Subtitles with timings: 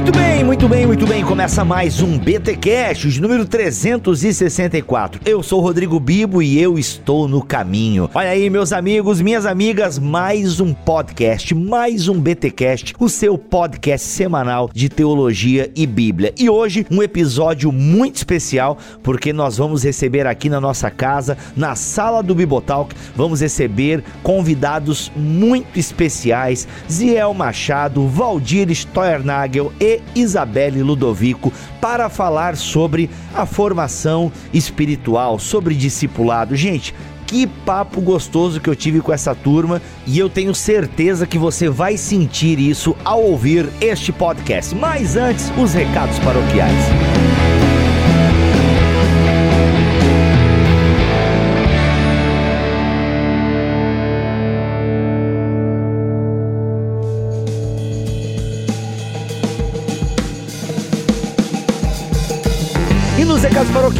[0.00, 1.22] Muito bem, muito bem, muito bem.
[1.22, 5.20] Começa mais um BT Cash, número 364.
[5.26, 8.08] Eu sou Rodrigo Bibo e eu estou no caminho.
[8.14, 13.36] Olha aí, meus amigos, minhas amigas, mais um podcast, mais um BT Cast, o seu
[13.36, 16.32] podcast semanal de teologia e Bíblia.
[16.38, 21.74] E hoje um episódio muito especial, porque nós vamos receber aqui na nossa casa, na
[21.74, 31.52] sala do Bibotalk, vamos receber convidados muito especiais, Ziel Machado, Valdir Steuernagel e Isabelle Ludovico
[31.80, 36.54] para falar sobre a formação espiritual, sobre discipulado.
[36.54, 36.94] Gente,
[37.26, 41.68] que papo gostoso que eu tive com essa turma e eu tenho certeza que você
[41.68, 44.74] vai sentir isso ao ouvir este podcast.
[44.74, 47.29] Mas antes, os recados paroquiais.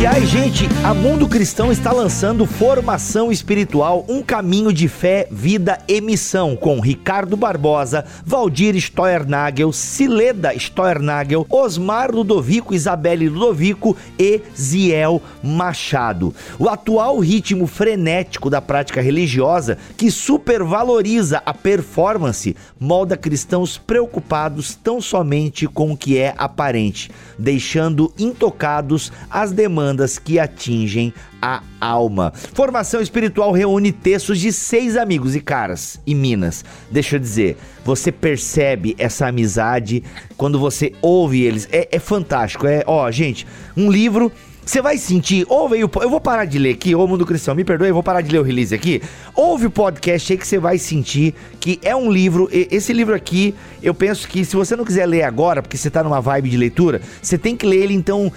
[0.01, 6.01] Paroquiais, gente, a Mundo Cristão está lançando Formação Espiritual, um caminho de fé, vida e
[6.01, 16.35] missão, com Ricardo Barbosa, Valdir Steuernagel, Sileda Steuernagel, Osmar Ludovico, Isabelle Ludovico e Ziel Machado.
[16.59, 24.99] O atual ritmo frenético da prática religiosa, que supervaloriza a performance, molda cristãos preocupados tão
[24.99, 32.33] somente com o que é aparente, deixando intocados as demandas que atingem a alma.
[32.35, 36.65] Formação espiritual reúne textos de seis amigos e caras e minas.
[36.91, 40.03] Deixa eu dizer, você percebe essa amizade
[40.37, 41.69] quando você ouve eles.
[41.73, 42.67] É, é fantástico.
[42.67, 43.47] É, ó, gente,
[43.77, 44.31] um livro
[44.65, 45.91] você vai sentir, ouve o.
[46.01, 48.31] Eu vou parar de ler aqui, ô Mundo Cristão, me perdoe, eu vou parar de
[48.31, 49.03] ler o release aqui.
[49.35, 52.49] Ouve o podcast aí que você vai sentir que é um livro.
[52.53, 56.05] Esse livro aqui, eu penso que se você não quiser ler agora, porque você tá
[56.05, 58.31] numa vibe de leitura, você tem que ler ele, então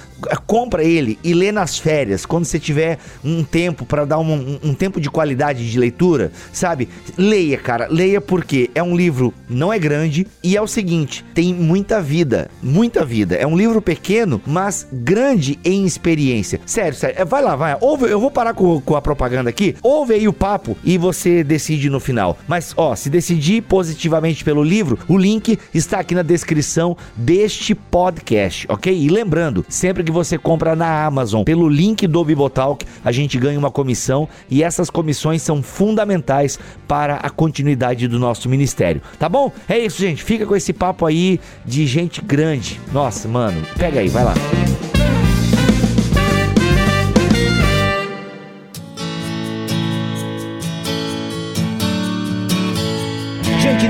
[0.48, 4.60] compra ele e lê nas férias, quando você tiver um tempo para dar um, um,
[4.64, 6.88] um tempo de qualidade de leitura, sabe?
[7.18, 11.54] Leia, cara, leia porque é um livro, não é grande e é o seguinte: tem
[11.54, 13.36] muita vida, muita vida.
[13.36, 16.62] É um livro pequeno, mas grande em experiência experiência.
[16.66, 17.26] Sério, sério.
[17.26, 17.76] Vai lá, vai.
[17.82, 19.76] Ouve, eu vou parar com, com, a propaganda aqui.
[19.82, 22.38] Ouve aí o papo e você decide no final.
[22.48, 28.68] Mas, ó, se decidir positivamente pelo livro, o link está aqui na descrição deste podcast,
[28.70, 28.96] ok?
[28.96, 33.58] E lembrando, sempre que você compra na Amazon pelo link do Bibotalk, a gente ganha
[33.58, 39.52] uma comissão e essas comissões são fundamentais para a continuidade do nosso ministério, tá bom?
[39.68, 40.24] É isso, gente.
[40.24, 42.80] Fica com esse papo aí de gente grande.
[42.92, 44.34] Nossa, mano, pega aí, vai lá.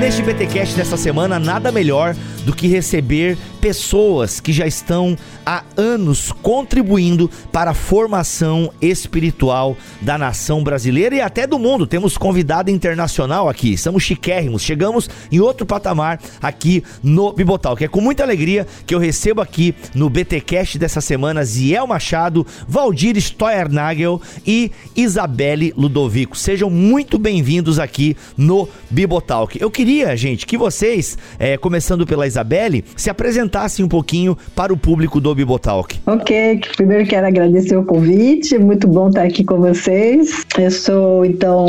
[0.04, 6.32] Neste BTcast dessa semana, nada melhor do que receber pessoas que já estão há anos
[6.32, 11.86] contribuindo para a formação espiritual da nação brasileira e até do mundo.
[11.86, 17.88] Temos convidado internacional aqui, estamos chiquérrimos, chegamos em outro patamar aqui no Bibotal, que é
[17.88, 24.20] com muita alegria que eu recebo aqui no BTcast dessa semana Ziel Machado, Valdir Steuernagel
[24.46, 26.36] e Isabelle Ludovico.
[26.36, 29.60] Sejam muito bem-vindos aqui no Bibotalk.
[29.60, 34.76] Eu queria, gente, que vocês, é, começando pela Isabelle, se apresentassem um pouquinho para o
[34.76, 35.98] público do Bibotalk.
[36.06, 40.44] Ok, primeiro quero agradecer o convite, muito bom estar aqui com vocês.
[40.58, 41.66] Eu sou, então,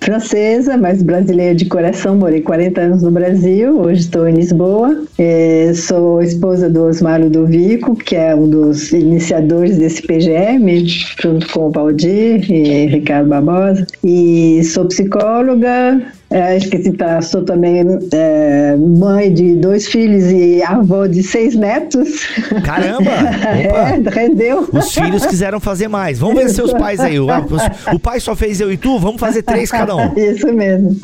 [0.00, 5.02] francesa, mas brasileira de coração, morei 40 anos no Brasil, hoje estou em Lisboa.
[5.18, 10.86] É, sou esposa do Osmar Ludovico, que é um dos iniciadores desse PGM,
[11.20, 13.86] junto com o Valdir e Ricardo Barbosa.
[14.04, 21.06] E sou psicóloga, é, esqueci, tá, sou também é, mãe de dois filhos e avó
[21.06, 22.26] de seis netos.
[22.64, 23.10] Caramba!
[23.48, 24.68] é, rendeu.
[24.70, 26.18] Os filhos quiseram fazer mais.
[26.18, 27.18] Vamos ver seus pais aí.
[27.18, 27.28] O,
[27.94, 30.12] o, pai só fez eu e tu, vamos fazer três cada um.
[30.16, 30.94] Isso mesmo.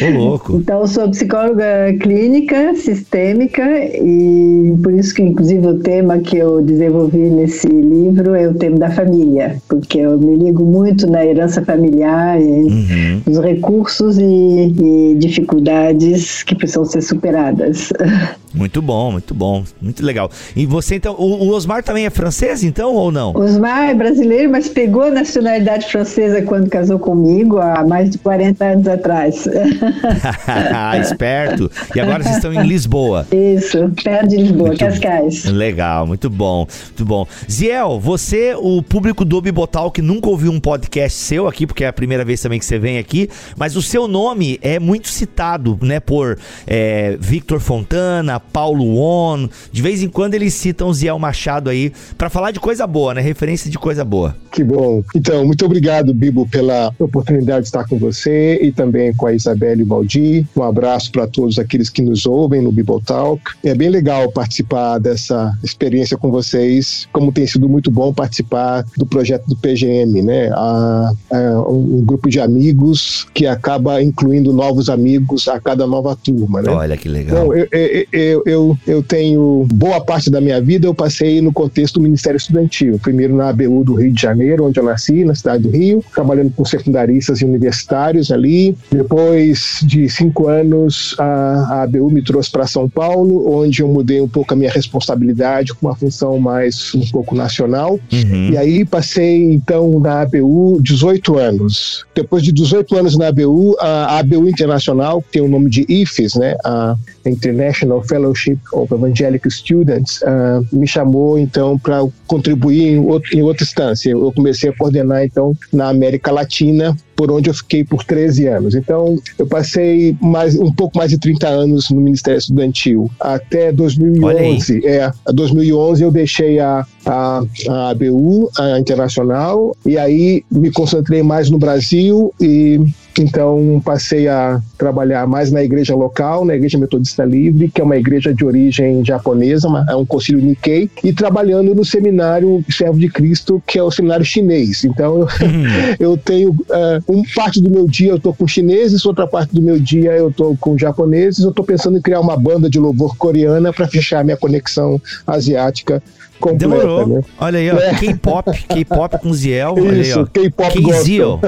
[0.00, 0.56] Ô, louco.
[0.56, 7.18] Então, sou psicóloga clínica, sistêmica, e por isso que, inclusive, o tema que eu desenvolvi
[7.18, 12.38] nesse livro é o tema da família, porque eu me ligo muito na herança familiar,
[12.38, 13.20] uhum.
[13.26, 17.90] nos recursos e e dificuldades que precisam ser superadas.
[18.54, 20.30] Muito bom, muito bom, muito legal.
[20.54, 23.34] E você então, o, o Osmar também é francês então ou não?
[23.34, 28.64] Osmar é brasileiro, mas pegou a nacionalidade francesa quando casou comigo há mais de 40
[28.64, 29.48] anos atrás.
[31.02, 31.70] Esperto.
[31.94, 33.26] E agora vocês estão em Lisboa.
[33.32, 35.44] Isso, perto de Lisboa, muito Cascais.
[35.44, 37.26] Legal, muito bom, muito bom.
[37.50, 41.88] Ziel, você, o público do Bibotal que nunca ouviu um podcast seu aqui, porque é
[41.88, 45.78] a primeira vez também que você vem aqui, mas o seu nome é muito citado,
[45.82, 49.48] né, por é, Victor Fontana, Paulo On.
[49.72, 53.14] De vez em quando eles citam o Ziel Machado aí para falar de coisa boa,
[53.14, 53.20] né?
[53.20, 54.36] Referência de coisa boa.
[54.52, 55.02] Que bom.
[55.14, 59.80] Então, muito obrigado, Bibo, pela oportunidade de estar com você e também com a Isabelle
[59.80, 60.46] e o Valdir.
[60.56, 63.42] Um abraço para todos aqueles que nos ouvem no Bibo Talk.
[63.64, 69.06] É bem legal participar dessa experiência com vocês, como tem sido muito bom participar do
[69.06, 70.50] projeto do PGM, né?
[70.52, 76.62] A, a, um grupo de amigos que acaba incluindo novos amigos a cada nova turma,
[76.62, 76.70] né?
[76.70, 77.46] Olha que legal.
[77.46, 81.52] Então, eu, eu, eu, eu, eu tenho boa parte da minha vida eu passei no
[81.52, 82.98] contexto do Ministério Estudantil.
[82.98, 86.52] Primeiro na ABU do Rio de Janeiro, onde eu nasci, na cidade do Rio, trabalhando
[86.52, 88.76] com secundaristas e universitários ali.
[88.90, 94.20] Depois de cinco anos, a, a ABU me trouxe para São Paulo, onde eu mudei
[94.20, 97.98] um pouco a minha responsabilidade com uma função mais um pouco nacional.
[98.12, 98.50] Uhum.
[98.50, 102.04] E aí passei então na ABU 18 anos.
[102.14, 106.34] Depois de 18 anos na ABU, a ABU Internacional, que tem o nome de IFES,
[106.34, 106.56] né?
[106.64, 113.42] A International Fellowship of Evangelical Students, uh, me chamou então para contribuir em, outro, em
[113.42, 114.10] outra instância.
[114.10, 118.74] Eu comecei a coordenar então na América Latina, por onde eu fiquei por 13 anos.
[118.74, 123.10] Então, eu passei mais, um pouco mais de 30 anos no Ministério Estudantil.
[123.20, 130.70] Até 2011, é, 2011 eu deixei a, a, a ABU, a Internacional, e aí me
[130.70, 132.80] concentrei mais no Brasil e
[133.22, 137.96] então passei a trabalhar mais na igreja local, na igreja metodista livre, que é uma
[137.96, 143.62] igreja de origem japonesa, é um concílio Nikkei, e trabalhando no seminário Servo de Cristo,
[143.66, 144.84] que é o seminário chinês.
[144.84, 145.94] Então eu, uhum.
[146.00, 149.62] eu tenho uh, um parte do meu dia eu estou com chineses, outra parte do
[149.62, 151.44] meu dia eu estou com japoneses.
[151.44, 156.02] Eu estou pensando em criar uma banda de louvor coreana para fechar minha conexão asiática
[156.44, 157.06] completa, Demorou.
[157.06, 157.22] Né?
[157.38, 157.94] Olha aí, ó, é.
[157.94, 160.26] K-pop, K-pop com Ziel, olha Isso, aí, ó.
[160.26, 161.40] K-pop gospel.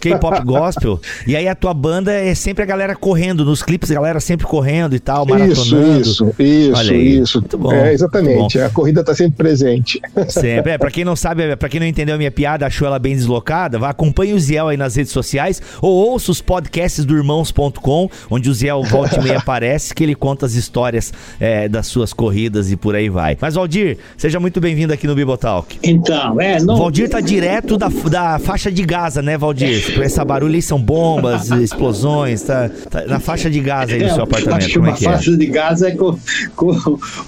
[0.00, 1.00] K-pop gospel.
[1.26, 4.46] E aí a tua banda é sempre a galera correndo, nos clipes a galera sempre
[4.46, 6.00] correndo e tal, maratonando.
[6.00, 7.18] Isso, isso, olha aí.
[7.20, 7.38] isso.
[7.38, 7.72] Muito bom.
[7.72, 8.64] É, exatamente, bom.
[8.64, 10.00] a corrida tá sempre presente.
[10.28, 12.98] Sempre, é, pra quem não sabe, pra quem não entendeu a minha piada, achou ela
[12.98, 17.16] bem deslocada, vá, acompanhe o Ziel aí nas redes sociais ou ouça os podcasts do
[17.16, 21.86] irmãos.com, onde o Ziel volta e meia aparece, que ele conta as histórias é, das
[21.86, 23.36] suas corridas e por aí vai.
[23.40, 25.78] Mas, Valdir, seja muito bem-vindo aqui no Bibotalk.
[25.82, 26.60] Então, é.
[26.60, 26.76] Não...
[26.76, 29.94] Valdir tá direto da, da faixa de Gaza, né, Valdir?
[29.94, 34.06] Com essa barulho aí são bombas, explosões, tá, tá, na faixa de Gaza aí no
[34.06, 34.72] é, seu apartamento.
[34.72, 35.36] Como é que faixa é?
[35.36, 36.18] de Gaza é com,
[36.56, 36.70] com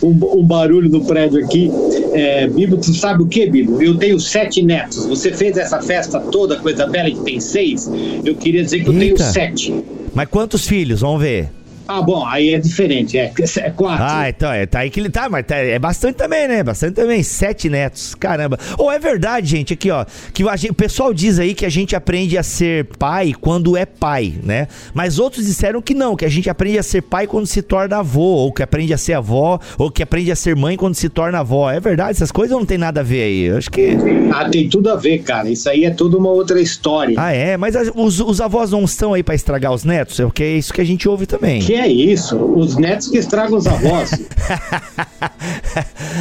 [0.00, 1.70] o, o, barulho do prédio aqui.
[2.12, 3.82] É, Bibo, tu sabe o que, Bibo?
[3.82, 5.06] Eu tenho sete netos.
[5.06, 7.90] Você fez essa festa toda, coisa bela, que tem seis.
[8.24, 9.16] Eu queria dizer que eu Eita.
[9.16, 9.84] tenho sete.
[10.14, 11.00] Mas quantos filhos?
[11.00, 11.50] Vamos ver.
[11.86, 14.04] Ah, bom, aí é diferente, é, é quatro.
[14.06, 16.62] Ah, então, é, tá aí que ele tá, mas tá, é bastante também, né?
[16.62, 18.58] Bastante também, sete netos, caramba.
[18.78, 21.68] Ou oh, é verdade, gente, aqui, ó, que gente, o pessoal diz aí que a
[21.68, 24.68] gente aprende a ser pai quando é pai, né?
[24.94, 27.98] Mas outros disseram que não, que a gente aprende a ser pai quando se torna
[27.98, 31.08] avô, ou que aprende a ser avó, ou que aprende a ser mãe quando se
[31.08, 31.70] torna avó.
[31.70, 33.96] É verdade, essas coisas não tem nada a ver aí, eu acho que...
[34.32, 37.14] Ah, tem tudo a ver, cara, isso aí é tudo uma outra história.
[37.18, 37.56] Ah, é?
[37.56, 40.18] Mas os, os avós não estão aí para estragar os netos?
[40.20, 41.60] É porque é isso que a gente ouve também.
[41.60, 42.36] Que é isso?
[42.36, 44.10] Os netos que estragam os avós.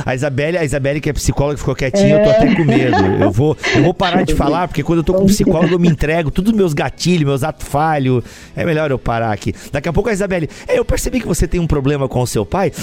[0.05, 2.19] a Isabelle, a Isabelle, que é psicóloga, ficou quietinha, é.
[2.19, 2.97] eu tô até com medo.
[3.19, 5.87] Eu vou, eu vou parar de falar, porque quando eu tô com psicólogo, eu me
[5.87, 8.23] entrego, todos meus gatilhos, meus atos falhos.
[8.55, 9.53] É melhor eu parar aqui.
[9.71, 12.27] Daqui a pouco a Isabelle, é, eu percebi que você tem um problema com o
[12.27, 12.71] seu pai.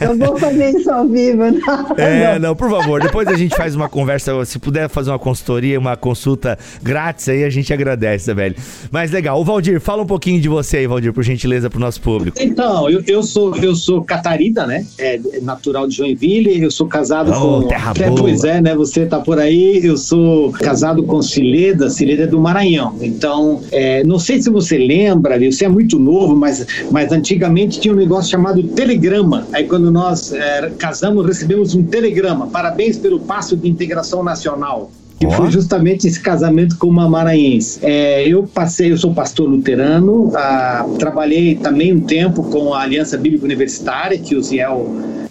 [0.00, 1.96] eu vou fazer isso ao vivo, não.
[1.96, 5.78] É, não, por favor, depois a gente faz uma conversa, se puder fazer uma consultoria,
[5.78, 8.56] uma consulta grátis aí, a gente agradece, Isabelle.
[8.90, 9.40] Mas legal.
[9.40, 12.36] O Valdir, fala um pouquinho de você aí, Valdir, por gentileza, pro nosso público.
[12.40, 14.86] Então, eu, eu sou eu sou Catarina, né?
[14.98, 16.62] É, natural de Joinville.
[16.62, 17.68] Eu sou casado oh, com.
[17.68, 18.74] Terra é, pois é, né?
[18.74, 19.80] Você tá por aí.
[19.84, 21.90] Eu sou casado com Cileda.
[21.90, 22.96] Cileda é do Maranhão.
[23.00, 27.92] Então, é, não sei se você lembra, você é muito novo, mas, mas antigamente tinha
[27.92, 29.46] um negócio chamado telegrama.
[29.52, 32.46] Aí quando nós é, casamos, recebemos um telegrama.
[32.46, 35.30] Parabéns pelo passo de integração nacional que oh.
[35.30, 37.80] foi justamente esse casamento com uma maranhense.
[37.82, 43.16] É, eu passei, eu sou pastor luterano, ah, trabalhei também um tempo com a Aliança
[43.18, 44.86] Bíblica Universitária, que o Ziel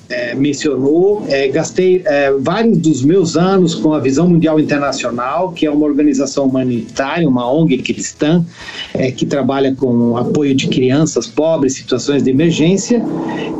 [0.09, 1.25] é, mencionou.
[1.27, 5.85] É, gastei é, vários dos meus anos com a Visão Mundial Internacional, que é uma
[5.85, 8.45] organização humanitária, uma ONG cristã,
[8.93, 13.03] é, que trabalha com apoio de crianças pobres, situações de emergência,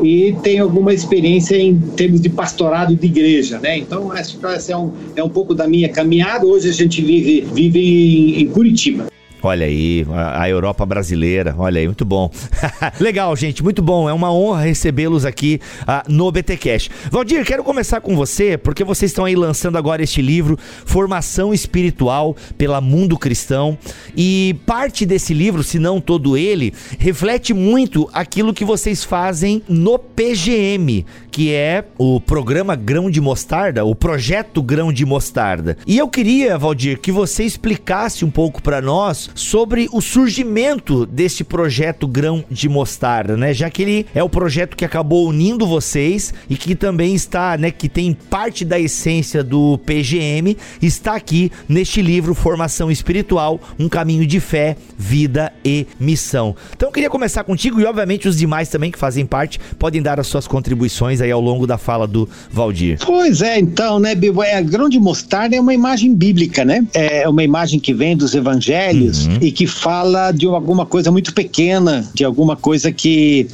[0.01, 3.77] e tenho alguma experiência em termos de pastorado de igreja, né?
[3.77, 6.45] Então, essa é um, é um pouco da minha caminhada.
[6.45, 9.07] Hoje a gente vive, vive em, em Curitiba.
[9.47, 12.29] Olha aí, a Europa brasileira, olha aí, muito bom.
[12.99, 14.09] Legal, gente, muito bom.
[14.09, 16.91] É uma honra recebê-los aqui uh, no BTcast.
[17.09, 22.35] Valdir, quero começar com você, porque vocês estão aí lançando agora este livro, Formação Espiritual
[22.57, 23.77] pela Mundo Cristão.
[24.17, 29.97] E parte desse livro, se não todo ele, reflete muito aquilo que vocês fazem no
[29.97, 35.77] PGM, que é o programa Grão de Mostarda, o projeto Grão de Mostarda.
[35.87, 41.43] E eu queria, Valdir, que você explicasse um pouco para nós sobre o surgimento desse
[41.43, 43.53] projeto Grão de Mostarda, né?
[43.53, 47.71] Já que ele é o projeto que acabou unindo vocês e que também está, né,
[47.71, 54.25] que tem parte da essência do PGM, está aqui neste livro Formação Espiritual, um caminho
[54.25, 56.55] de fé, vida e missão.
[56.75, 60.19] Então eu queria começar contigo e obviamente os demais também que fazem parte podem dar
[60.19, 62.97] as suas contribuições aí ao longo da fala do Valdir.
[63.05, 66.85] Pois é, então, né, Bibo, é, grão de mostarda é uma imagem bíblica, né?
[66.93, 69.37] É uma imagem que vem dos evangelhos, uhum.
[69.41, 73.47] e que fala de alguma coisa muito pequena, de alguma coisa que,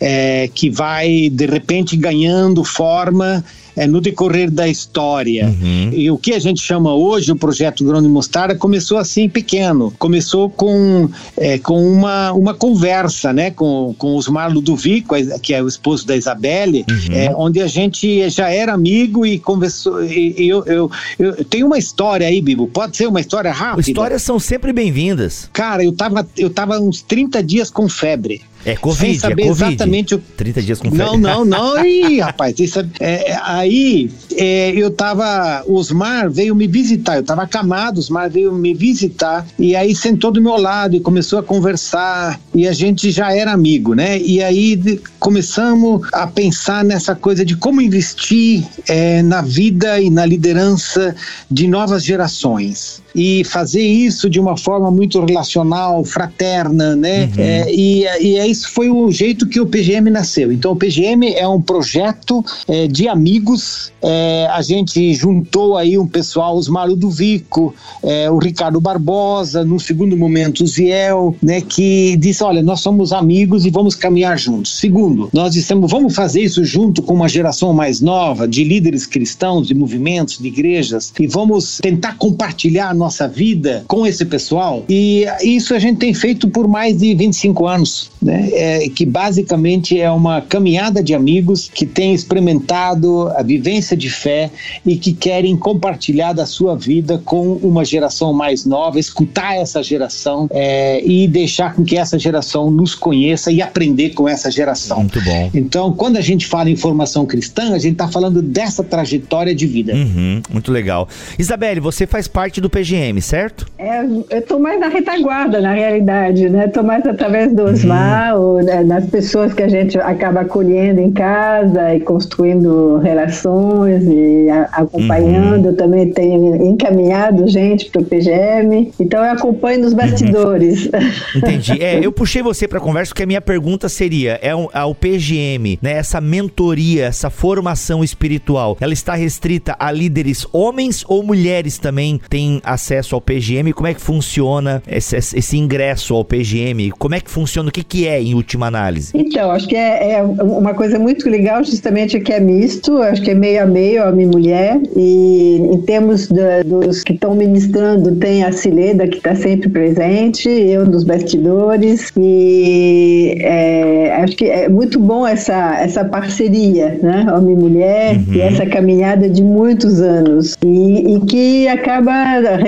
[0.00, 3.44] é, que vai de repente ganhando forma
[3.76, 5.46] é, no decorrer da história.
[5.46, 5.90] Uhum.
[5.92, 9.92] E o que a gente chama hoje o projeto Grão de Mostarda começou assim pequeno.
[9.98, 15.68] Começou com, é, com uma, uma conversa né, com, com Osmar Ludovico, que é o
[15.68, 17.14] esposo da Isabelle, uhum.
[17.14, 20.04] é, onde a gente já era amigo e conversou.
[20.04, 22.66] E, e eu, eu, eu, tenho uma história aí, Bibo.
[22.68, 23.88] Pode ser uma história rápida?
[23.88, 25.48] Histórias são sempre bem-vindas.
[25.52, 28.42] Cara, eu tava, eu tava uns 30 dias com febre.
[28.64, 29.68] É Covid, sem saber é COVID.
[29.68, 30.18] exatamente o...
[30.18, 31.04] 30 dias com febre.
[31.04, 31.84] Não, não, não.
[31.84, 35.64] Ih, rapaz, isso, é, aí é, eu tava.
[35.66, 37.16] Osmar veio me visitar.
[37.16, 39.46] Eu tava acamado, Osmar veio me visitar.
[39.58, 42.40] E aí sentou do meu lado e começou a conversar.
[42.54, 44.18] E a gente já era amigo, né?
[44.20, 50.10] E aí de, começamos a pensar nessa coisa de como investir é, na vida e
[50.10, 51.14] na liderança
[51.50, 57.24] de novas gerações e fazer isso de uma forma muito relacional, fraterna, né?
[57.24, 57.32] Uhum.
[57.38, 60.52] É, e, e é isso foi o jeito que o PGM nasceu.
[60.52, 63.92] Então o PGM é um projeto é, de amigos.
[64.02, 69.64] É, a gente juntou aí um pessoal, os Maru do Vico, é, o Ricardo Barbosa,
[69.64, 71.60] no segundo momento o Ziel, né?
[71.60, 74.78] Que disse, olha, nós somos amigos e vamos caminhar juntos.
[74.78, 79.66] Segundo, nós dissemos, vamos fazer isso junto com uma geração mais nova de líderes cristãos,
[79.66, 84.84] de movimentos, de igrejas e vamos tentar compartilhar nossa vida com esse pessoal.
[84.88, 88.48] E isso a gente tem feito por mais de 25 anos, né?
[88.52, 94.50] É, que basicamente é uma caminhada de amigos que têm experimentado a vivência de fé
[94.84, 100.46] e que querem compartilhar da sua vida com uma geração mais nova, escutar essa geração
[100.50, 104.98] é, e deixar com que essa geração nos conheça e aprender com essa geração.
[104.98, 105.50] Muito bom.
[105.54, 109.66] Então, quando a gente fala em formação cristã, a gente está falando dessa trajetória de
[109.66, 109.94] vida.
[109.94, 111.08] Uhum, muito legal.
[111.38, 113.66] Isabelle, você faz parte do PG GM, certo?
[113.78, 116.66] É, eu estou mais na retaguarda, na realidade, né?
[116.66, 118.42] Estou mais através do Osmar, uhum.
[118.42, 124.48] ou, né, das pessoas que a gente acaba acolhendo em casa e construindo relações e
[124.50, 125.68] a, acompanhando.
[125.68, 125.76] Uhum.
[125.76, 130.86] Também tenho encaminhado gente para o PGM, então eu acompanho nos bastidores.
[130.86, 130.90] Uhum.
[131.36, 131.82] Entendi.
[131.82, 134.94] É, eu puxei você para a conversa porque a minha pergunta seria: é o, ao
[134.94, 135.92] PGM, né?
[135.92, 142.60] Essa mentoria, essa formação espiritual, ela está restrita a líderes homens ou mulheres também têm
[142.64, 146.90] a acesso ao PGM, como é que funciona esse, esse ingresso ao PGM?
[146.98, 147.68] Como é que funciona?
[147.68, 149.12] O que, que é, em última análise?
[149.14, 153.32] Então, acho que é, é uma coisa muito legal, justamente que é misto, acho que
[153.32, 158.16] é meio a meio, homem e mulher, e em termos de, dos que estão ministrando,
[158.16, 164.68] tem a Cileda, que está sempre presente, eu nos bastidores, e é, acho que é
[164.68, 168.34] muito bom essa, essa parceria, né, homem e mulher, uhum.
[168.34, 172.12] e essa caminhada de muitos anos, e, e que acaba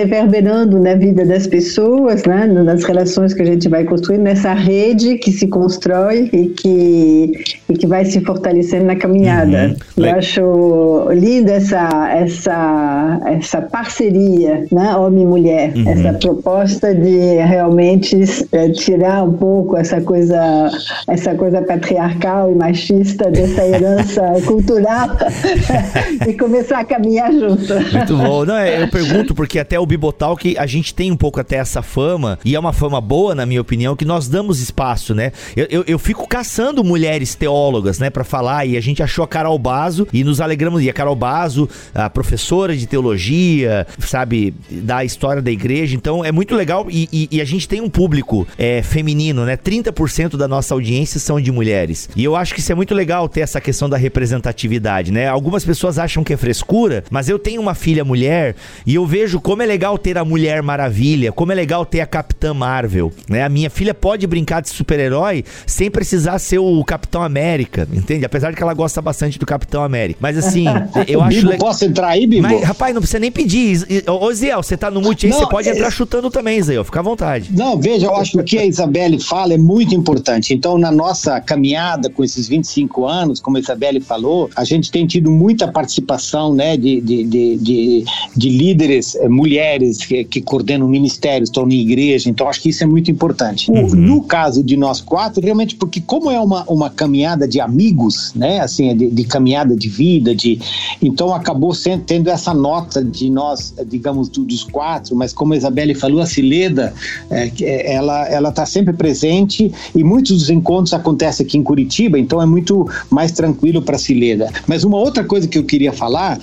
[0.02, 5.16] reverberando na vida das pessoas, né, nas relações que a gente vai construindo, nessa rede
[5.16, 7.32] que se constrói e que,
[7.68, 9.76] e que vai se fortalecendo na caminhada.
[9.97, 10.04] Uhum.
[10.04, 15.88] Eu acho linda essa, essa, essa parceria, né, homem e mulher, uhum.
[15.88, 18.18] essa proposta de realmente
[18.52, 20.71] é, tirar um pouco essa coisa,
[21.09, 25.11] essa coisa patriarcal e machista dessa herança cultural
[26.28, 27.75] e começar a caminhar junto.
[27.75, 28.44] Muito bom.
[28.44, 31.57] Não, é, eu pergunto porque até o Bibotal que a gente tem um pouco até
[31.57, 35.33] essa fama, e é uma fama boa, na minha opinião, que nós damos espaço, né?
[35.55, 39.29] Eu, eu, eu fico caçando mulheres teólogas, né, para falar, e a gente achou a
[39.29, 40.83] Carol Bazo e nos alegramos.
[40.83, 45.95] E a Carol Bazo, a professora de teologia, sabe, da história da igreja.
[45.95, 49.59] Então é muito legal e, e, e a gente tem um público é, feminino, né?
[49.59, 52.09] 30% da nossa audiência são de mulheres.
[52.17, 55.29] E eu acho que isso é muito legal ter essa questão da representatividade, né?
[55.29, 58.57] Algumas pessoas acham que é frescura, mas eu tenho uma filha mulher
[58.87, 62.07] e eu vejo como é legal ter a Mulher Maravilha, como é legal ter a
[62.07, 63.43] Capitã Marvel, né?
[63.43, 68.25] A minha filha pode brincar de super-herói sem precisar ser o Capitão América, entende?
[68.25, 70.19] Apesar de que ela gosta bastante do Capitão América.
[70.23, 70.67] Mas assim,
[71.09, 72.43] eu acho Bibo, posso entrar aí, Bibo?
[72.43, 73.85] Mas, rapaz, não precisa nem pedir.
[74.09, 75.73] Ô, Ziel, você tá no mute aí, você pode é...
[75.73, 76.85] entrar chutando também, Ziel.
[76.85, 77.51] Fica à vontade.
[77.53, 80.55] Não, veja, eu acho que o que a Isabelle fala é muito importante.
[80.55, 85.07] Então, na nossa caminhada com esses 25 anos, como a Isabelle falou, a gente tem
[85.07, 88.05] tido muita participação né, de, de, de, de,
[88.37, 89.29] de líderes, eh,
[89.73, 92.29] mulheres que, que, coordenam ministérios, estão na igreja.
[92.29, 93.71] Então, acho que isso é muito importante.
[93.71, 93.95] Uhum.
[93.95, 98.61] No caso de nós quatro, realmente, porque como é uma, uma caminhada de amigos, né,
[98.61, 100.59] assim, de, de caminhada de vida, de,
[101.00, 105.95] então acabou sendo, tendo essa nota de nós, digamos, dos quatro, mas como a Isabelle
[105.95, 106.93] falou, a Cileda,
[107.31, 112.41] é, ela ela está sempre presente e muitos dos encontros acontecem aqui em Curitiba, então
[112.41, 114.50] é muito mais tranquilo para a Cileda.
[114.67, 116.38] Mas uma outra coisa que eu queria falar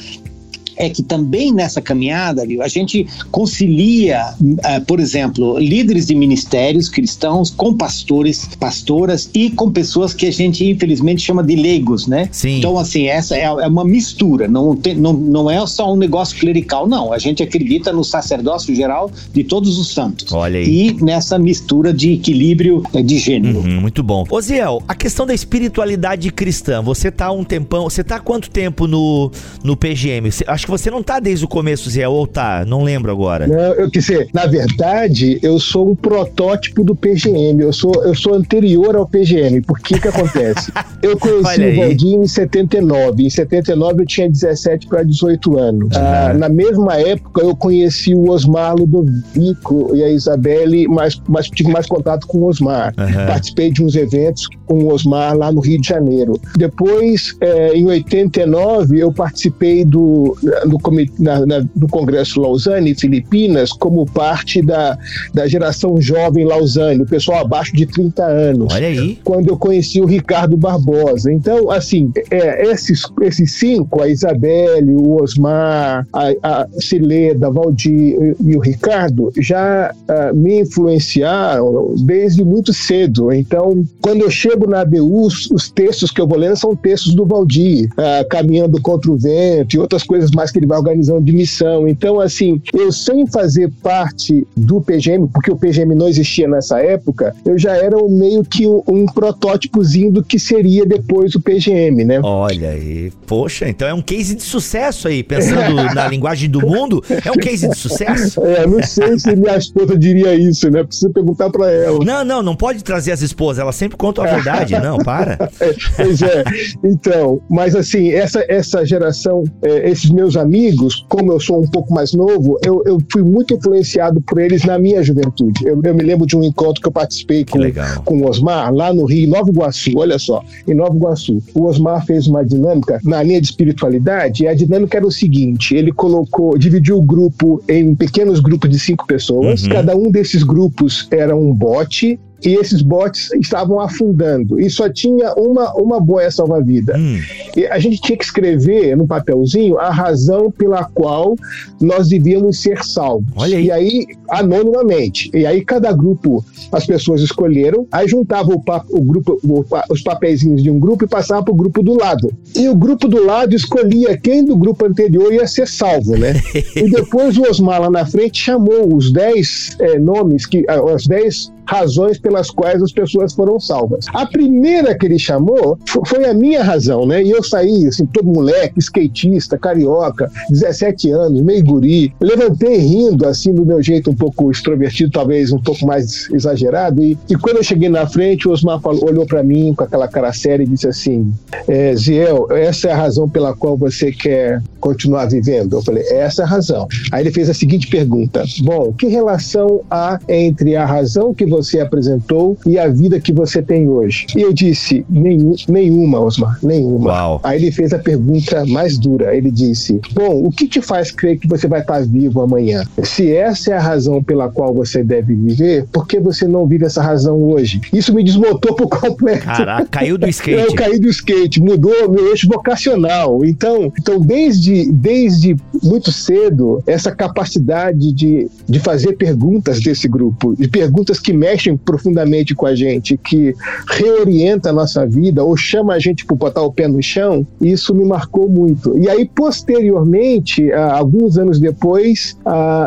[0.79, 6.87] é que também nessa caminhada, viu, a gente concilia, uh, por exemplo, líderes de ministérios
[6.87, 12.29] cristãos com pastores, pastoras e com pessoas que a gente infelizmente chama de leigos, né?
[12.31, 12.57] Sim.
[12.57, 16.39] Então, assim, essa é, é uma mistura, não, tem, não, não é só um negócio
[16.39, 17.11] clerical, não.
[17.11, 20.31] A gente acredita no sacerdócio geral de todos os santos.
[20.31, 20.87] Olha aí.
[20.87, 23.59] E nessa mistura de equilíbrio eh, de gênero.
[23.59, 24.23] Uhum, muito bom.
[24.29, 28.87] Oziel, a questão da espiritualidade cristã, você tá um tempão, você tá há quanto tempo
[28.87, 29.29] no,
[29.61, 30.29] no PGM?
[30.47, 32.63] Acho que você não tá desde o começo, Zé, ou tá?
[32.63, 33.47] Não lembro agora.
[33.47, 37.63] Não, eu quer dizer, na verdade, eu sou um protótipo do PGM.
[37.63, 39.61] Eu sou, eu sou anterior ao PGM.
[39.61, 40.71] Por que que acontece?
[41.01, 43.23] Eu conheci o Valdir em 79.
[43.23, 45.95] Em 79 eu tinha 17 para 18 anos.
[45.95, 51.71] Ah, na mesma época eu conheci o Osmar Ludovico e a Isabelle, mas, mas tive
[51.71, 52.93] mais contato com o Osmar.
[52.97, 53.27] Uhum.
[53.27, 56.33] Participei de uns eventos com o Osmar lá no Rio de Janeiro.
[56.57, 60.77] Depois, é, em 89, eu participei do no,
[61.19, 64.97] na, na, no Congresso Lausanne, Filipinas, como parte da,
[65.33, 68.73] da geração jovem Lausanne, o pessoal abaixo de 30 anos.
[68.73, 69.19] Olha aí.
[69.23, 71.31] Quando eu conheci o Ricardo Barbosa.
[71.31, 78.55] Então, assim, é, esses, esses cinco, a Isabelle, o Osmar, a, a Cileda, Valdir e
[78.55, 83.31] o Ricardo, já uh, me influenciaram desde muito cedo.
[83.31, 87.13] Então, quando eu chego na ABU, os, os textos que eu vou lendo são textos
[87.15, 91.21] do Valdir, uh, Caminhando contra o Vento e outras coisas mais que ele vai organizando
[91.21, 91.87] de missão.
[91.87, 97.35] Então, assim, eu sem fazer parte do PGM, porque o PGM não existia nessa época,
[97.45, 102.19] eu já era meio que um, um protótipozinho do que seria depois o PGM, né?
[102.23, 107.03] Olha aí, poxa, então é um case de sucesso aí, pensando na linguagem do mundo,
[107.09, 108.41] é um case de sucesso.
[108.43, 110.83] É, não sei se minha esposa diria isso, né?
[110.83, 111.99] Precisa perguntar para ela.
[112.03, 115.49] Não, não, não pode trazer as esposas, elas sempre contam a verdade, não, para.
[115.95, 116.43] Pois é,
[116.83, 121.93] então, mas assim, essa, essa geração, é, esses meus amigos, como eu sou um pouco
[121.93, 125.67] mais novo, eu, eu fui muito influenciado por eles na minha juventude.
[125.67, 127.59] Eu, eu me lembro de um encontro que eu participei com,
[128.03, 131.41] com o Osmar, lá no Rio, Nova Iguaçu, olha só, em Nova Iguaçu.
[131.53, 135.75] O Osmar fez uma dinâmica na linha de espiritualidade, e a dinâmica era o seguinte:
[135.75, 139.69] ele colocou, dividiu o grupo em pequenos grupos de cinco pessoas, uhum.
[139.69, 145.33] cada um desses grupos era um bote, e esses botes estavam afundando e só tinha
[145.33, 146.95] uma, uma boia salva-vida.
[146.97, 147.19] Hum.
[147.55, 151.35] E a gente tinha que escrever no papelzinho a razão pela qual
[151.81, 153.31] nós devíamos ser salvos.
[153.37, 153.65] Aí.
[153.65, 155.29] E aí, anonimamente.
[155.33, 160.63] E aí, cada grupo, as pessoas escolheram, aí juntava o, o grupo, o, os papeizinhos
[160.63, 162.31] de um grupo e passava para o grupo do lado.
[162.55, 166.33] E o grupo do lado escolhia quem do grupo anterior ia ser salvo, né?
[166.75, 171.05] e depois o Osmar lá na frente chamou os 10 é, eh, nomes, que, as
[171.07, 174.05] 10 razões pelas quais as pessoas foram salvas.
[174.11, 175.77] A primeira que ele chamou
[176.07, 177.21] foi a minha razão, né?
[177.21, 182.11] E eu saí, assim, todo moleque, skatista, carioca, 17 anos, meio guri.
[182.19, 187.03] levantei rindo, assim, do meu jeito um pouco extrovertido, talvez um pouco mais exagerado.
[187.03, 190.07] E, e quando eu cheguei na frente, o Osmar falou, olhou para mim com aquela
[190.07, 191.31] cara séria e disse assim:
[191.67, 195.77] é, Ziel, essa é a razão pela qual você quer continuar vivendo?
[195.77, 196.87] Eu falei, essa é a razão.
[197.11, 201.58] Aí ele fez a seguinte pergunta: Bom, que relação há entre a razão que você
[201.63, 204.27] você apresentou e a vida que você tem hoje?
[204.35, 207.09] E eu disse: Nenhum, nenhuma, Osmar, nenhuma.
[207.09, 207.41] Uau.
[207.43, 209.35] Aí ele fez a pergunta mais dura.
[209.35, 212.83] Ele disse: Bom, o que te faz crer que você vai estar vivo amanhã?
[213.03, 216.85] Se essa é a razão pela qual você deve viver, por que você não vive
[216.85, 217.81] essa razão hoje?
[217.93, 219.45] Isso me desmontou por completo.
[219.45, 220.59] Caraca, caiu do skate.
[220.59, 223.43] Eu caí do skate, mudou meu eixo vocacional.
[223.43, 230.67] Então, então desde, desde muito cedo, essa capacidade de, de fazer perguntas desse grupo, de
[230.67, 233.53] perguntas que mexem profundamente com a gente, que
[233.87, 237.93] reorienta a nossa vida ou chama a gente para botar o pé no chão, isso
[237.93, 238.97] me marcou muito.
[238.97, 242.37] E aí, posteriormente, alguns anos depois,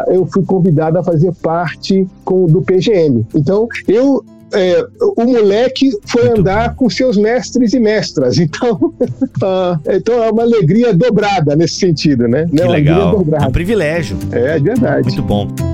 [0.09, 3.27] eu fui convidado a fazer parte do PGM.
[3.35, 8.37] Então, eu é, o moleque foi andar com seus mestres e mestras.
[8.53, 12.47] Então, uh, então é uma alegria dobrada nesse sentido, né?
[12.55, 13.25] Que é legal.
[13.41, 14.17] É um privilégio.
[14.31, 15.07] É, é verdade.
[15.07, 15.72] Muito bom.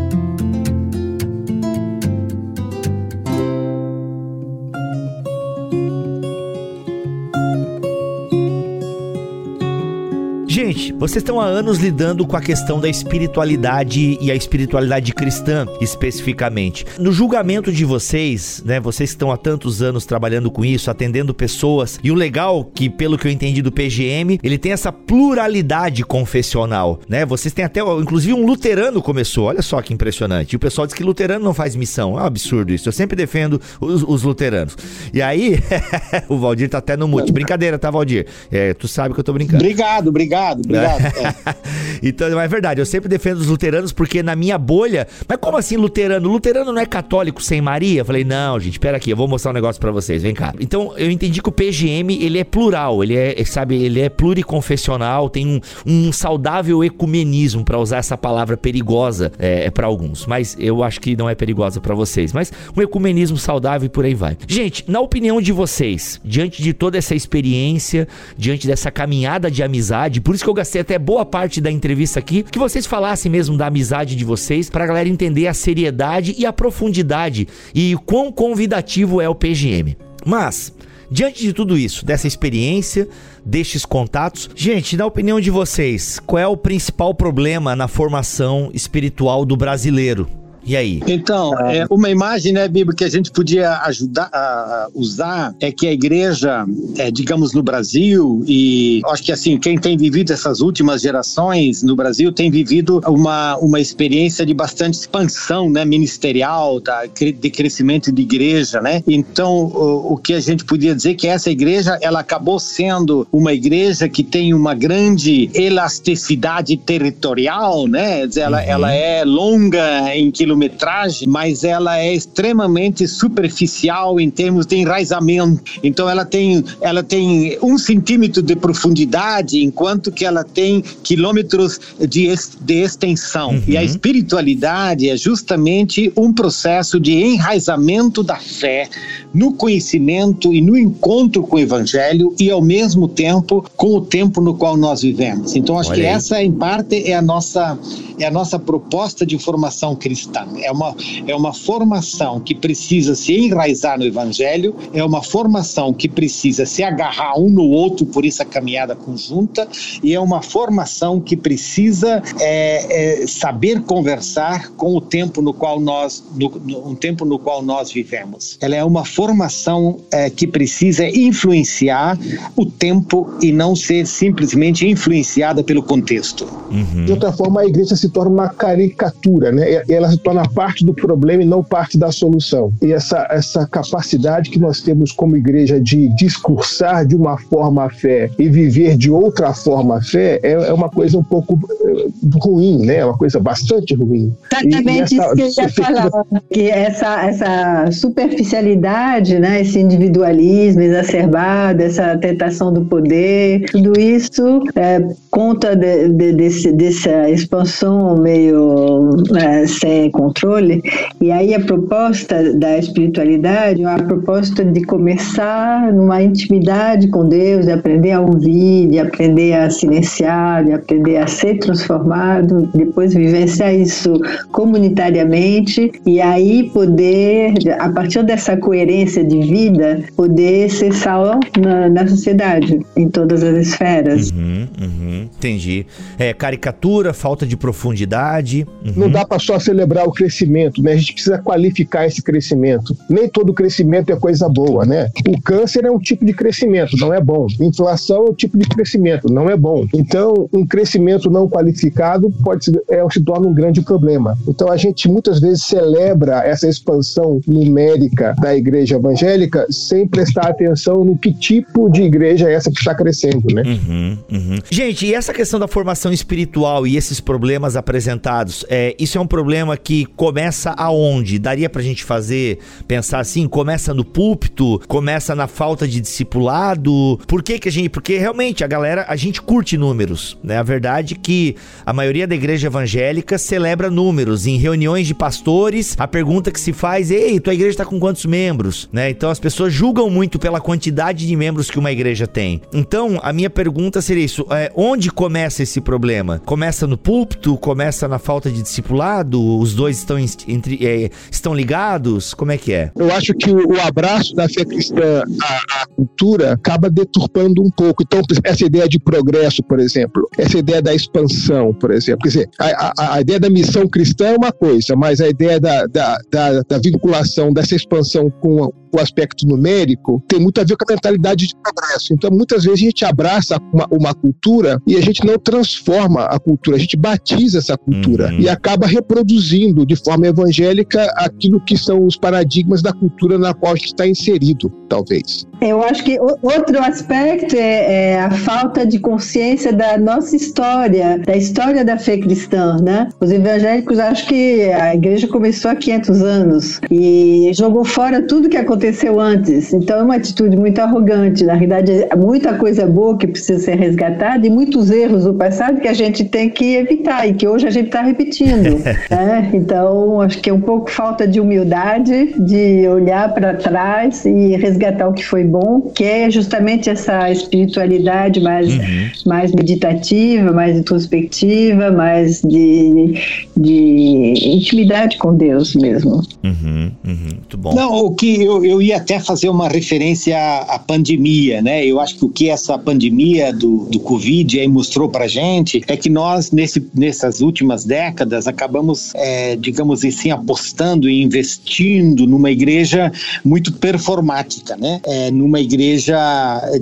[10.97, 16.85] Vocês estão há anos lidando com a questão da espiritualidade e a espiritualidade cristã, especificamente.
[16.99, 21.99] No julgamento de vocês, né, vocês estão há tantos anos trabalhando com isso, atendendo pessoas,
[22.03, 27.01] e o legal que, pelo que eu entendi do PGM, ele tem essa pluralidade confessional,
[27.09, 27.25] né?
[27.27, 30.53] Vocês têm até, inclusive um luterano começou, olha só que impressionante.
[30.53, 32.89] E o pessoal diz que luterano não faz missão, é um absurdo isso.
[32.89, 34.77] Eu sempre defendo os, os luteranos.
[35.13, 35.59] E aí,
[36.29, 37.33] o Valdir tá até no mute.
[37.33, 38.27] Brincadeira, tá, Valdir?
[38.51, 39.63] É, tu sabe que eu tô brincando.
[39.63, 41.17] Obrigado, obrigado obrigado, obrigado.
[41.17, 41.55] É.
[42.09, 45.07] então, é verdade, eu sempre defendo os luteranos porque na minha bolha.
[45.27, 46.29] Mas como assim luterano?
[46.29, 48.01] Luterano não é católico sem Maria?
[48.01, 50.55] Eu falei, não, gente, espera aqui, eu vou mostrar um negócio para vocês, vem cá.
[50.61, 55.29] Então, eu entendi que o PGM, ele é plural, ele é, sabe, ele é pluriconfessional,
[55.29, 60.57] tem um, um saudável ecumenismo, para usar essa palavra perigosa é, é para alguns, mas
[60.59, 62.33] eu acho que não é perigosa para vocês.
[62.33, 64.37] Mas um ecumenismo saudável e por aí vai.
[64.47, 70.21] Gente, na opinião de vocês, diante de toda essa experiência, diante dessa caminhada de amizade,
[70.21, 73.57] por isso que eu gastei até boa parte da entrevista aqui, que vocês falassem mesmo
[73.57, 79.21] da amizade de vocês, pra galera entender a seriedade e a profundidade e quão convidativo
[79.21, 79.97] é o PGM.
[80.27, 80.73] Mas,
[81.11, 83.09] Diante de tudo isso, dessa experiência,
[83.45, 89.47] destes contatos, gente, na opinião de vocês, qual é o principal problema na formação espiritual
[89.47, 90.29] do brasileiro?
[90.69, 91.01] E aí?
[91.07, 95.87] Então, é, uma imagem, né, Bíblia, que a gente podia ajudar a usar é que
[95.87, 96.67] a igreja,
[96.99, 101.97] é, digamos, no Brasil, e acho que assim, quem tem vivido essas últimas gerações no
[101.97, 108.21] Brasil tem vivido uma, uma experiência de bastante expansão, né, ministerial, da, de crescimento de
[108.21, 109.03] igreja, né?
[109.09, 113.55] Então, o, o que a gente podia dizer que essa igreja, ela acabou sendo uma
[113.55, 118.29] igreja que tem uma grande elasticidade territorial, né?
[118.37, 118.65] Ela, uhum.
[118.69, 125.63] ela é longa em quilômetros quilometragem, mas ela é extremamente superficial em termos de enraizamento.
[125.83, 132.35] Então ela tem, ela tem um centímetro de profundidade, enquanto que ela tem quilômetros de,
[132.61, 133.51] de extensão.
[133.51, 133.63] Uhum.
[133.69, 138.89] E a espiritualidade é justamente um processo de enraizamento da fé
[139.33, 144.41] no conhecimento e no encontro com o evangelho e ao mesmo tempo com o tempo
[144.41, 145.55] no qual nós vivemos.
[145.55, 146.13] Então acho Olha que aí.
[146.13, 147.79] essa em parte é a nossa
[148.19, 150.48] é a nossa proposta de formação cristã.
[150.63, 150.95] É uma,
[151.27, 156.83] é uma formação que precisa se enraizar no Evangelho, é uma formação que precisa se
[156.83, 159.69] agarrar um no outro por essa caminhada conjunta,
[160.03, 165.81] e é uma formação que precisa é, é, saber conversar com o tempo no qual
[165.81, 168.59] nós, no, no, um tempo no qual nós vivemos.
[168.61, 172.19] Ela é uma formação é, que precisa influenciar
[172.57, 176.47] o tempo e não ser simplesmente influenciada pelo contexto.
[176.71, 177.05] Uhum.
[177.05, 179.83] De outra forma, a igreja se torna uma caricatura, né?
[179.89, 182.71] Ela se torna parte do problema e não parte da solução.
[182.83, 187.91] E essa, essa capacidade que nós temos como igreja de discursar de uma forma a
[187.91, 192.09] fé e viver de outra forma a fé é, é uma coisa um pouco eh,
[192.43, 192.97] ruim, né?
[192.97, 194.35] É uma coisa bastante ruim.
[194.53, 196.11] Exatamente isso que eu ia falar,
[196.51, 199.63] que essa, essa superficialidade, né?
[199.63, 207.31] esse individualismo exacerbado, essa tentação do poder, tudo isso é, conta de, de, desse, dessa
[207.31, 210.83] expansão meio é, sem controle.
[211.21, 217.67] E aí a proposta da espiritualidade é uma proposta de começar numa intimidade com Deus,
[217.67, 223.73] de aprender a ouvir, de aprender a silenciar, de aprender a ser transformado, depois vivenciar
[223.73, 231.89] isso comunitariamente e aí poder, a partir dessa coerência de vida, poder ser sal na,
[231.89, 234.31] na sociedade, em todas as esferas.
[234.31, 235.87] Uhum, uhum, entendi.
[236.19, 238.67] É, caricatura, falta de profundidade.
[238.85, 238.93] Uhum.
[238.97, 240.93] Não dá para só celebrar o crescimento, né?
[240.93, 242.97] A gente precisa qualificar esse crescimento.
[243.09, 245.11] Nem todo crescimento é coisa boa, né?
[245.29, 247.47] O câncer é um tipo de crescimento, não é bom.
[247.61, 249.87] Inflação é um tipo de crescimento, não é bom.
[249.95, 254.37] Então, um crescimento não qualificado pode se, é, se torna um grande problema.
[254.47, 261.05] Então, a gente muitas vezes celebra essa expansão numérica da igreja evangélica sem prestar atenção
[261.05, 263.63] no que tipo de igreja é essa que está crescendo, né?
[263.63, 264.59] Uhum, uhum.
[264.71, 269.27] Gente, e essa questão da formação espiritual e esses problemas apresentados, é, isso é um
[269.27, 271.39] problema que começa aonde?
[271.39, 277.19] Daria pra gente fazer, pensar assim, começa no púlpito, começa na falta de discipulado?
[277.27, 277.89] Por que que a gente...
[277.89, 280.59] Porque realmente a galera, a gente curte números, né?
[280.59, 284.47] A verdade é que a maioria da igreja evangélica celebra números.
[284.47, 288.27] Em reuniões de pastores, a pergunta que se faz, ei, tua igreja tá com quantos
[288.27, 288.89] membros?
[288.93, 289.11] Né?
[289.11, 292.61] Então as pessoas julgam muito pela quantidade de membros que uma igreja tem.
[292.73, 296.41] Então, a minha pergunta seria isso, é, onde começa esse problema?
[296.45, 297.57] Começa no púlpito?
[297.57, 299.59] Começa na falta de discipulado?
[299.59, 302.35] Os dois estão, entre, é, estão ligados?
[302.35, 302.91] Como é que é?
[302.97, 308.03] Eu acho que o, abraço da fé cristã à, à cultura acaba deturpando um pouco.
[308.03, 312.51] Então, essa ideia de progresso, por exemplo, essa ideia da expansão, por exemplo, quer dizer,
[312.59, 316.19] a, a, a ideia da missão cristã é uma coisa, mas a ideia da, da,
[316.31, 320.95] da, da vinculação dessa expansão com o aspecto numérico tem muito a ver com a
[320.95, 322.13] mentalidade de progresso.
[322.13, 326.39] Então, muitas vezes a gente abraça uma, uma cultura e a gente não transforma a
[326.39, 328.41] cultura, a gente batiza essa cultura uhum.
[328.41, 333.73] e acaba reproduzindo de forma evangélica aquilo que são os paradigmas da cultura na qual
[333.73, 335.47] a gente está inserido, talvez.
[335.61, 341.37] Eu acho que outro aspecto é, é, a falta de consciência da nossa história, da
[341.37, 343.09] história da fé cristã, né?
[343.21, 348.57] Os evangélicos acham que a igreja começou há 500 anos e jogou fora tudo que
[348.57, 349.73] aconteceu antes.
[349.73, 351.45] Então é uma atitude muito arrogante.
[351.45, 355.81] Na realidade, é muita coisa boa que precisa ser resgatada e muitos erros do passado
[355.81, 358.79] que a gente tem que evitar e que hoje a gente está repetindo.
[359.11, 359.51] né?
[359.69, 365.07] Então, acho que é um pouco falta de humildade, de olhar para trás e resgatar
[365.07, 369.11] o que foi bom, que é justamente essa espiritualidade mais, uhum.
[369.27, 373.13] mais meditativa, mais introspectiva, mais de,
[373.55, 376.23] de intimidade com Deus mesmo.
[376.43, 377.75] Uhum, uhum, muito bom.
[377.75, 381.85] Não, o que eu, eu ia até fazer uma referência à, à pandemia, né?
[381.85, 385.95] Eu acho que o que essa pandemia do, do Covid aí mostrou pra gente é
[385.95, 393.13] que nós, nesse, nessas últimas décadas, acabamos, é, digamos assim, apostando e investindo numa igreja
[393.45, 395.01] muito performática, né?
[395.05, 396.19] É, numa igreja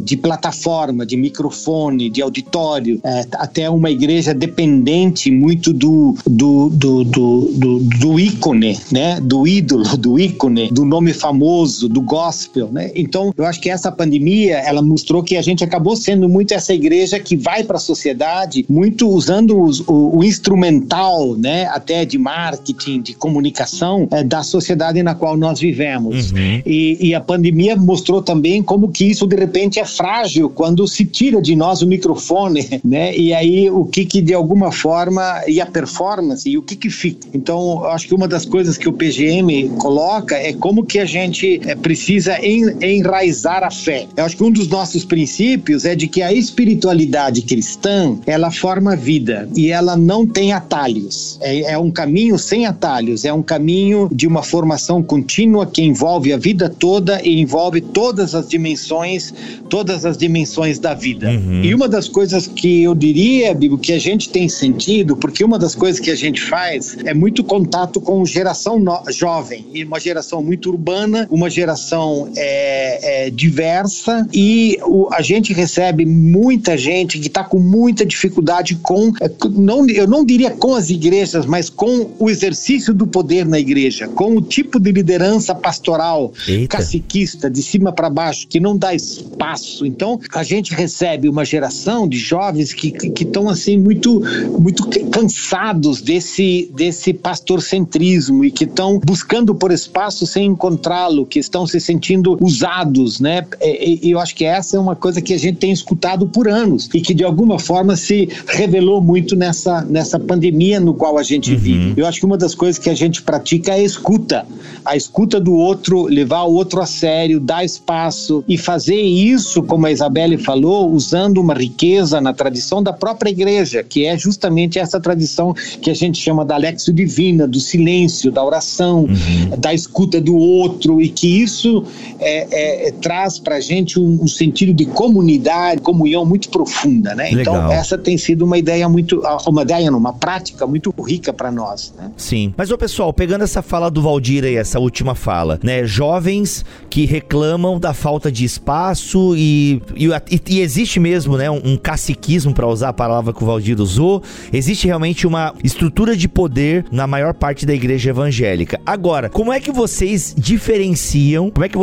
[0.02, 7.04] de plataforma, de microfone, de auditório, é, até uma igreja dependente muito do, do, do,
[7.04, 9.20] do, do, do ícone, né?
[9.20, 12.90] Do ídolo, do ícone, do nome famoso, do gospel, né?
[12.94, 16.72] Então, eu acho que essa pandemia, ela mostrou que a gente acabou sendo muito essa
[16.72, 21.66] igreja que vai para a sociedade, muito usando os, o, o, instrumental, né?
[21.66, 26.32] Até de marketing, de comunicação é, da sociedade na qual nós vivemos.
[26.32, 26.62] Uhum.
[26.64, 31.04] E, e a pandemia mostrou também como que isso de repente é frágil quando se
[31.04, 33.16] tira de nós o microfone, né?
[33.16, 36.90] E aí o que que de alguma forma e a performance e o que que
[36.90, 37.28] fica.
[37.34, 41.60] Então, acho que uma das coisas que o PGM coloca é como que a gente
[41.64, 44.06] é, precisa enraizar a fé.
[44.16, 48.96] Eu acho que um dos nossos princípios é de que a espiritualidade cristã, ela forma
[48.96, 51.38] vida e ela não tem atalhos.
[51.40, 56.32] É, é um caminho sem atalhos, é um caminho de uma formação contínua que envolve
[56.32, 59.34] a vida toda e envolve todas as dimensões
[59.66, 61.28] todas as dimensões da vida.
[61.28, 61.62] Uhum.
[61.62, 65.58] E uma das coisas que eu diria, Bibo, que a gente tem sentido, porque uma
[65.58, 70.00] das coisas que a gente faz é muito contato com geração no, jovem, e uma
[70.00, 77.18] geração muito urbana, uma geração é, é, diversa, e o, a gente recebe muita gente
[77.18, 81.68] que está com muita dificuldade com, é, não, eu não diria com as igrejas, mas
[81.68, 86.76] com o exercício do poder na igreja, com o tipo de liderança pastoral, Eita.
[86.76, 89.86] caciquista, de cima para baixo, que não dá espaço.
[89.86, 94.22] Então, a gente recebe uma geração de jovens que estão assim muito
[94.58, 101.66] muito cansados desse desse pastorcentrismo e que estão buscando por espaço sem encontrá-lo, que estão
[101.66, 103.44] se sentindo usados, né?
[103.60, 106.48] E, e eu acho que essa é uma coisa que a gente tem escutado por
[106.48, 111.22] anos e que de alguma forma se revelou muito nessa nessa pandemia no qual a
[111.22, 111.58] gente uhum.
[111.58, 111.94] vive.
[111.96, 114.46] Eu acho que uma das coisas que a gente pratica é a escuta,
[114.84, 119.86] a escuta do outro, levar o outro a sério, dar espaço e fazer isso, como
[119.86, 125.00] a Isabelle falou, usando uma riqueza na tradição da própria igreja, que é justamente essa
[125.00, 129.58] tradição que a gente chama da lexio divina, do silêncio, da oração, uhum.
[129.58, 131.84] da escuta do outro, e que isso
[132.18, 137.30] é, é, traz para a gente um, um, sentido de comunidade, comunhão muito profunda, né?
[137.30, 137.66] Então, Legal.
[137.66, 141.50] Então essa tem sido uma ideia muito, uma ideia, não, uma prática muito rica para
[141.52, 141.92] nós.
[141.96, 142.10] Né?
[142.16, 142.52] Sim.
[142.56, 145.84] Mas, ô pessoal, pegando essa fala do Valdir aí, essa última fala, né?
[145.84, 150.08] Jovens que reclamam da falta de espaço e, e,
[150.48, 151.50] e existe mesmo, né?
[151.50, 154.22] Um, um caciquismo, para usar a palavra que o Valdir usou.
[154.52, 158.80] Existe realmente uma estrutura de poder na maior parte da igreja evangélica.
[158.84, 161.76] Agora, como é que vocês diferenciam, como é que,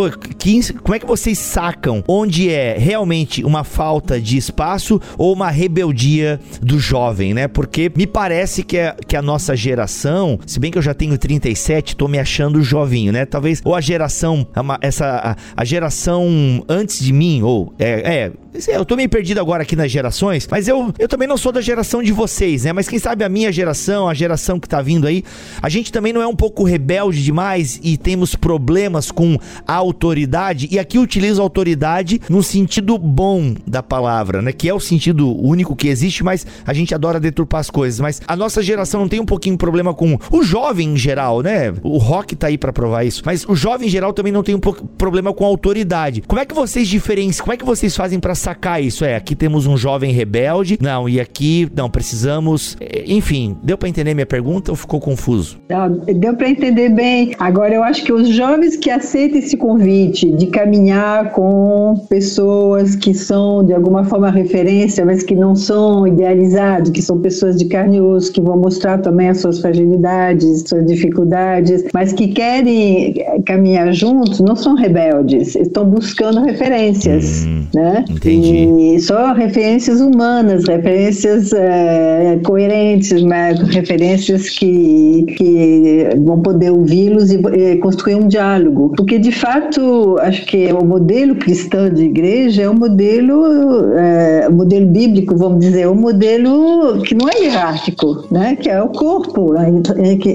[0.81, 6.39] como é que vocês sacam onde é realmente uma falta de espaço ou uma rebeldia
[6.61, 7.47] do jovem, né?
[7.47, 11.17] Porque me parece que a, que a nossa geração, se bem que eu já tenho
[11.17, 13.25] 37, tô me achando jovinho, né?
[13.25, 14.47] Talvez, ou a geração,
[14.81, 18.31] essa, a, a geração antes de mim, ou, é, é
[18.67, 21.61] eu tô meio perdido agora aqui nas gerações, mas eu, eu também não sou da
[21.61, 22.73] geração de vocês, né?
[22.73, 25.23] Mas quem sabe a minha geração, a geração que tá vindo aí,
[25.61, 29.37] a gente também não é um pouco rebelde demais e temos problemas com
[29.67, 30.67] a autoridade.
[30.71, 34.51] E aqui utilizo autoridade no sentido bom da palavra, né?
[34.51, 37.99] Que é o sentido único que existe, mas a gente adora deturpar as coisas.
[37.99, 41.73] Mas a nossa geração não tem um pouquinho problema com o jovem em geral, né?
[41.81, 43.23] O rock tá aí para provar isso.
[43.25, 46.21] Mas o jovem em geral também não tem um pouco problema com a autoridade.
[46.21, 47.43] Como é que vocês diferenciam?
[47.43, 49.05] Como é que vocês fazem para sacar isso.
[49.05, 50.77] É, aqui temos um jovem rebelde.
[50.81, 52.75] Não, e aqui, não, precisamos.
[52.79, 55.57] Eh, enfim, deu para entender minha pergunta ou ficou confuso?
[55.69, 57.33] Não, deu para entender bem.
[57.39, 63.13] Agora, eu acho que os jovens que aceitam esse convite de caminhar com pessoas que
[63.13, 67.97] são de alguma forma referência, mas que não são idealizados, que são pessoas de carne
[67.97, 73.93] e osso, que vão mostrar também as suas fragilidades, suas dificuldades, mas que querem caminhar
[73.93, 78.05] juntos, não são rebeldes, estão buscando referências, hum, né?
[78.09, 78.32] Entendi.
[78.33, 78.95] Entendi.
[78.95, 87.41] E só referências humanas, referências é, coerentes, mas referências que, que vão poder ouvi-los e,
[87.55, 88.93] e, construir um diálogo.
[88.95, 94.87] Porque, de fato, acho que o modelo cristão de igreja é um modelo, é, modelo
[94.87, 98.55] bíblico, vamos dizer, é um modelo que não é hierárquico, né?
[98.55, 99.71] que é o corpo, né?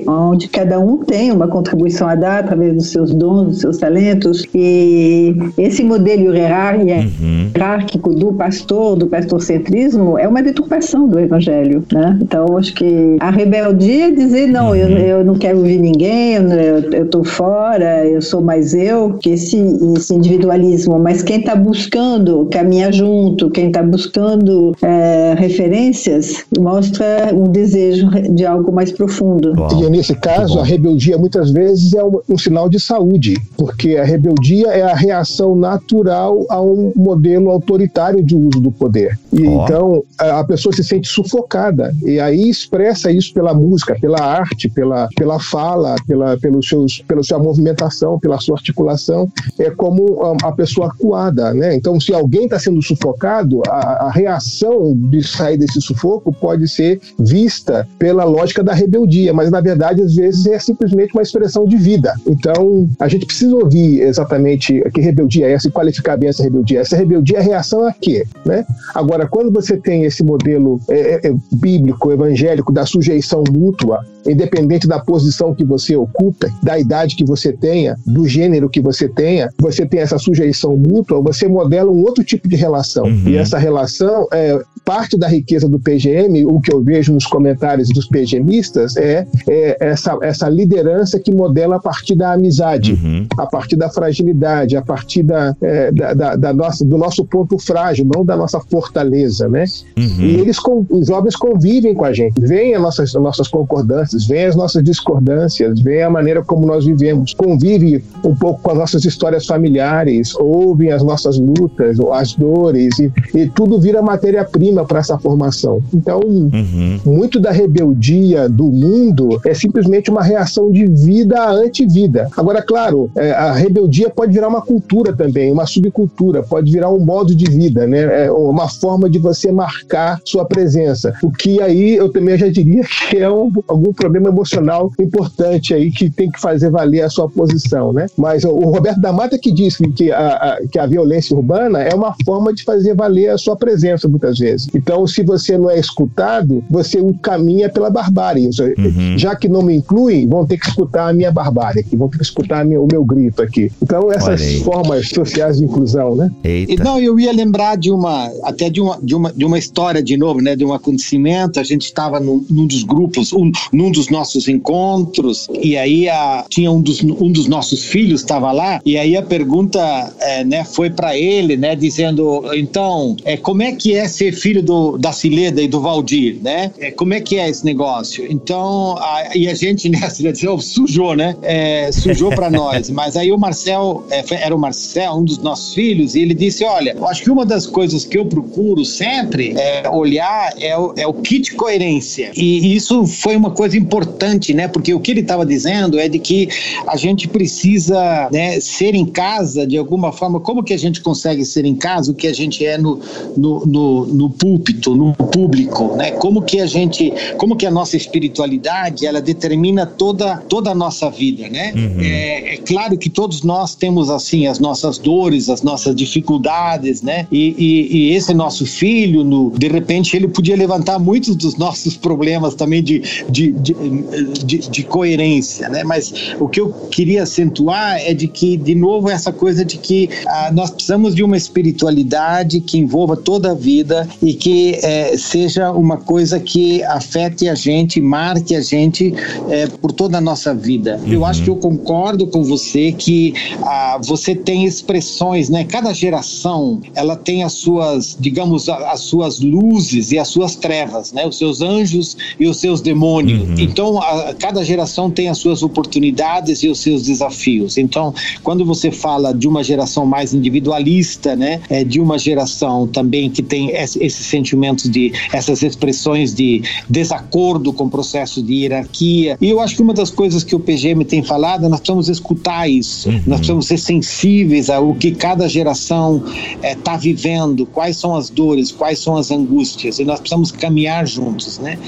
[0.06, 4.44] onde cada um tem uma contribuição a dar através dos seus dons, dos seus talentos.
[4.54, 11.85] E esse modelo hierárquico uhum hierárquico do pastor, do pastorcentrismo, é uma deturpação do evangelho,
[11.92, 12.18] né?
[12.20, 14.98] Então, acho que a rebeldia é dizer, não, eu, uhum.
[14.98, 19.59] eu não quero ouvir ninguém, eu estou fora, eu sou mais eu, que esse,
[19.96, 27.44] esse individualismo, mas quem está buscando caminhar junto, quem está buscando é, referências, mostra um
[27.44, 29.55] desejo de algo mais profundo.
[29.81, 34.05] E nesse caso, a rebeldia muitas vezes é um, um sinal de saúde, porque a
[34.05, 39.18] rebeldia é a reação natural a um modelo autoritário autoritário de uso do poder.
[39.32, 39.62] E oh.
[39.62, 45.08] então a pessoa se sente sufocada e aí expressa isso pela música, pela arte, pela,
[45.16, 49.30] pela fala, pela, pelos seus, pela sua movimentação, pela sua articulação.
[49.58, 51.74] É como a, a pessoa acuada, né?
[51.74, 57.00] Então, se alguém está sendo sufocado, a, a reação de sair desse sufoco pode ser
[57.18, 61.76] vista pela lógica da rebeldia, mas na verdade às vezes é simplesmente uma expressão de
[61.76, 62.14] vida.
[62.26, 66.80] Então, a gente precisa ouvir exatamente que rebeldia é essa e qualificar bem essa rebeldia.
[66.80, 68.26] Essa rebeldia é reação reação a quê?
[68.44, 68.64] Né?
[68.94, 74.86] Agora, quando você tem esse modelo é, é, é, bíblico, evangélico, da sujeição mútua, independente
[74.86, 79.48] da posição que você ocupa, da idade que você tenha, do gênero que você tenha,
[79.60, 83.04] você tem essa sujeição mútua, você modela um outro tipo de relação.
[83.04, 83.22] Uhum.
[83.26, 87.88] E essa relação é parte da riqueza do PGM, o que eu vejo nos comentários
[87.88, 93.26] dos PGMistas, é, é essa, essa liderança que modela a partir da amizade, uhum.
[93.36, 97.58] a partir da fragilidade, a partir da, é, da, da, da, nossa, do nosso ponto
[97.58, 99.64] frágil, não da nossa fortaleza, né?
[99.96, 100.20] Uhum.
[100.20, 100.56] E eles,
[100.90, 104.83] os jovens convivem com a gente, veem as nossas, as nossas concordâncias, veem as nossas
[104.83, 110.35] discordâncias, veem a maneira como nós vivemos, convive um pouco com as nossas histórias familiares,
[110.35, 115.83] ouvem as nossas lutas, as dores, e, e tudo vira matéria-prima para essa formação.
[115.92, 116.98] Então, uhum.
[117.04, 122.28] muito da rebeldia do mundo é simplesmente uma reação de vida à antivida.
[122.37, 127.00] Agora, claro, é, a rebeldia pode virar uma cultura também, uma subcultura, pode virar um
[127.00, 128.26] modo de vida, né?
[128.26, 131.14] É uma forma de você marcar sua presença.
[131.22, 135.90] O que aí eu também já diria que é um, algum problema emocional importante aí
[135.90, 138.07] que tem que fazer valer a sua posição, né?
[138.16, 141.94] Mas o Roberto da Mata que diz que a, a, que a violência urbana é
[141.94, 144.68] uma forma de fazer valer a sua presença muitas vezes.
[144.75, 148.49] Então, se você não é escutado, você caminha pela barbárie.
[148.49, 149.18] Uhum.
[149.18, 152.18] Já que não me incluem, vão ter que escutar a minha barbárie aqui, vão ter
[152.18, 153.71] que escutar minha, o meu grito aqui.
[153.83, 156.31] Então, essas formas sociais de inclusão, né?
[156.44, 156.83] Eita.
[156.83, 160.16] Não, eu ia lembrar de uma, até de uma, de uma, de uma história de
[160.16, 160.57] novo, né?
[160.57, 161.61] De um acontecimento.
[161.61, 166.44] A gente estava num, num, dos grupos, um, num dos nossos encontros, e aí a,
[166.48, 170.64] tinha um dos, um dos nossos filhos estava lá, e aí a pergunta, é, né?
[170.64, 171.74] Foi para ele, né?
[171.74, 176.38] Dizendo, então, é, como é que é ser filho do, da Cileda e do Valdir,
[176.42, 176.70] né?
[176.79, 178.27] É, como é que é esse negócio?
[178.31, 179.98] Então, a, e a gente, né?
[180.03, 181.37] A Cileda sujou, né?
[181.42, 182.90] É, sujou para nós.
[182.90, 186.65] Mas aí o Marcel, é, era o Marcel, um dos nossos filhos, e ele disse:
[186.65, 190.92] Olha, eu acho que uma das coisas que eu procuro sempre é, olhar é o,
[190.96, 192.33] é o kit coerência.
[192.37, 194.68] E isso foi uma coisa importante, né?
[194.68, 196.48] Porque o que ele estava dizendo é de que
[196.87, 200.40] a gente precisa né, ser em casa de alguma forma.
[200.40, 203.00] Como que a gente consegue ser em casa o que a gente é no,
[203.37, 206.12] no, no, no púlpito, no público, né?
[206.12, 211.10] Como que a gente, como que a nossa espiritualidade ela determina toda, toda a nossa
[211.10, 211.72] vida, né?
[211.74, 212.00] Uhum.
[212.00, 217.26] É, é claro que todos nós temos assim as nossas dores, as nossas dificuldades, né?
[217.31, 221.96] E, e, e, esse nosso filho, no, de repente, ele podia levantar muitos dos nossos
[221.96, 225.85] problemas também de, de, de, de, de coerência, né?
[225.85, 230.08] Mas o que eu queria acentuar é de que, de novo, essa coisa de que
[230.27, 235.71] ah, nós precisamos de uma espiritualidade que envolva toda a vida e que é, seja
[235.73, 239.14] uma coisa que afete a gente, marque a gente
[239.48, 241.00] é, por toda a nossa vida.
[241.04, 241.12] Uhum.
[241.12, 245.64] Eu acho que eu concordo com você que ah, você tem expressões, né?
[245.64, 251.27] Cada geração ela tem as suas, digamos, as suas luzes e as suas trevas, né?
[251.27, 253.48] Os seus anjos e os seus demônios.
[253.48, 253.58] Uhum.
[253.59, 257.77] Então, a, cada geração tem as suas oportunidades e os seus desafios.
[257.79, 261.61] Então, quando você fala de uma geração mais individualista, né?
[261.69, 267.85] É, de uma geração também que tem esses sentimentos de essas expressões de desacordo com
[267.85, 269.37] o processo de hierarquia.
[269.40, 272.69] E eu acho que uma das coisas que o PGM tem falado, nós precisamos escutar
[272.69, 273.09] isso.
[273.09, 273.23] Uhum.
[273.27, 276.23] Nós precisamos ser sensíveis ao que cada geração
[276.63, 281.06] está é, vivendo, quais são as dores, quais são as angústias, e nós precisamos caminhar
[281.06, 281.79] juntos, né?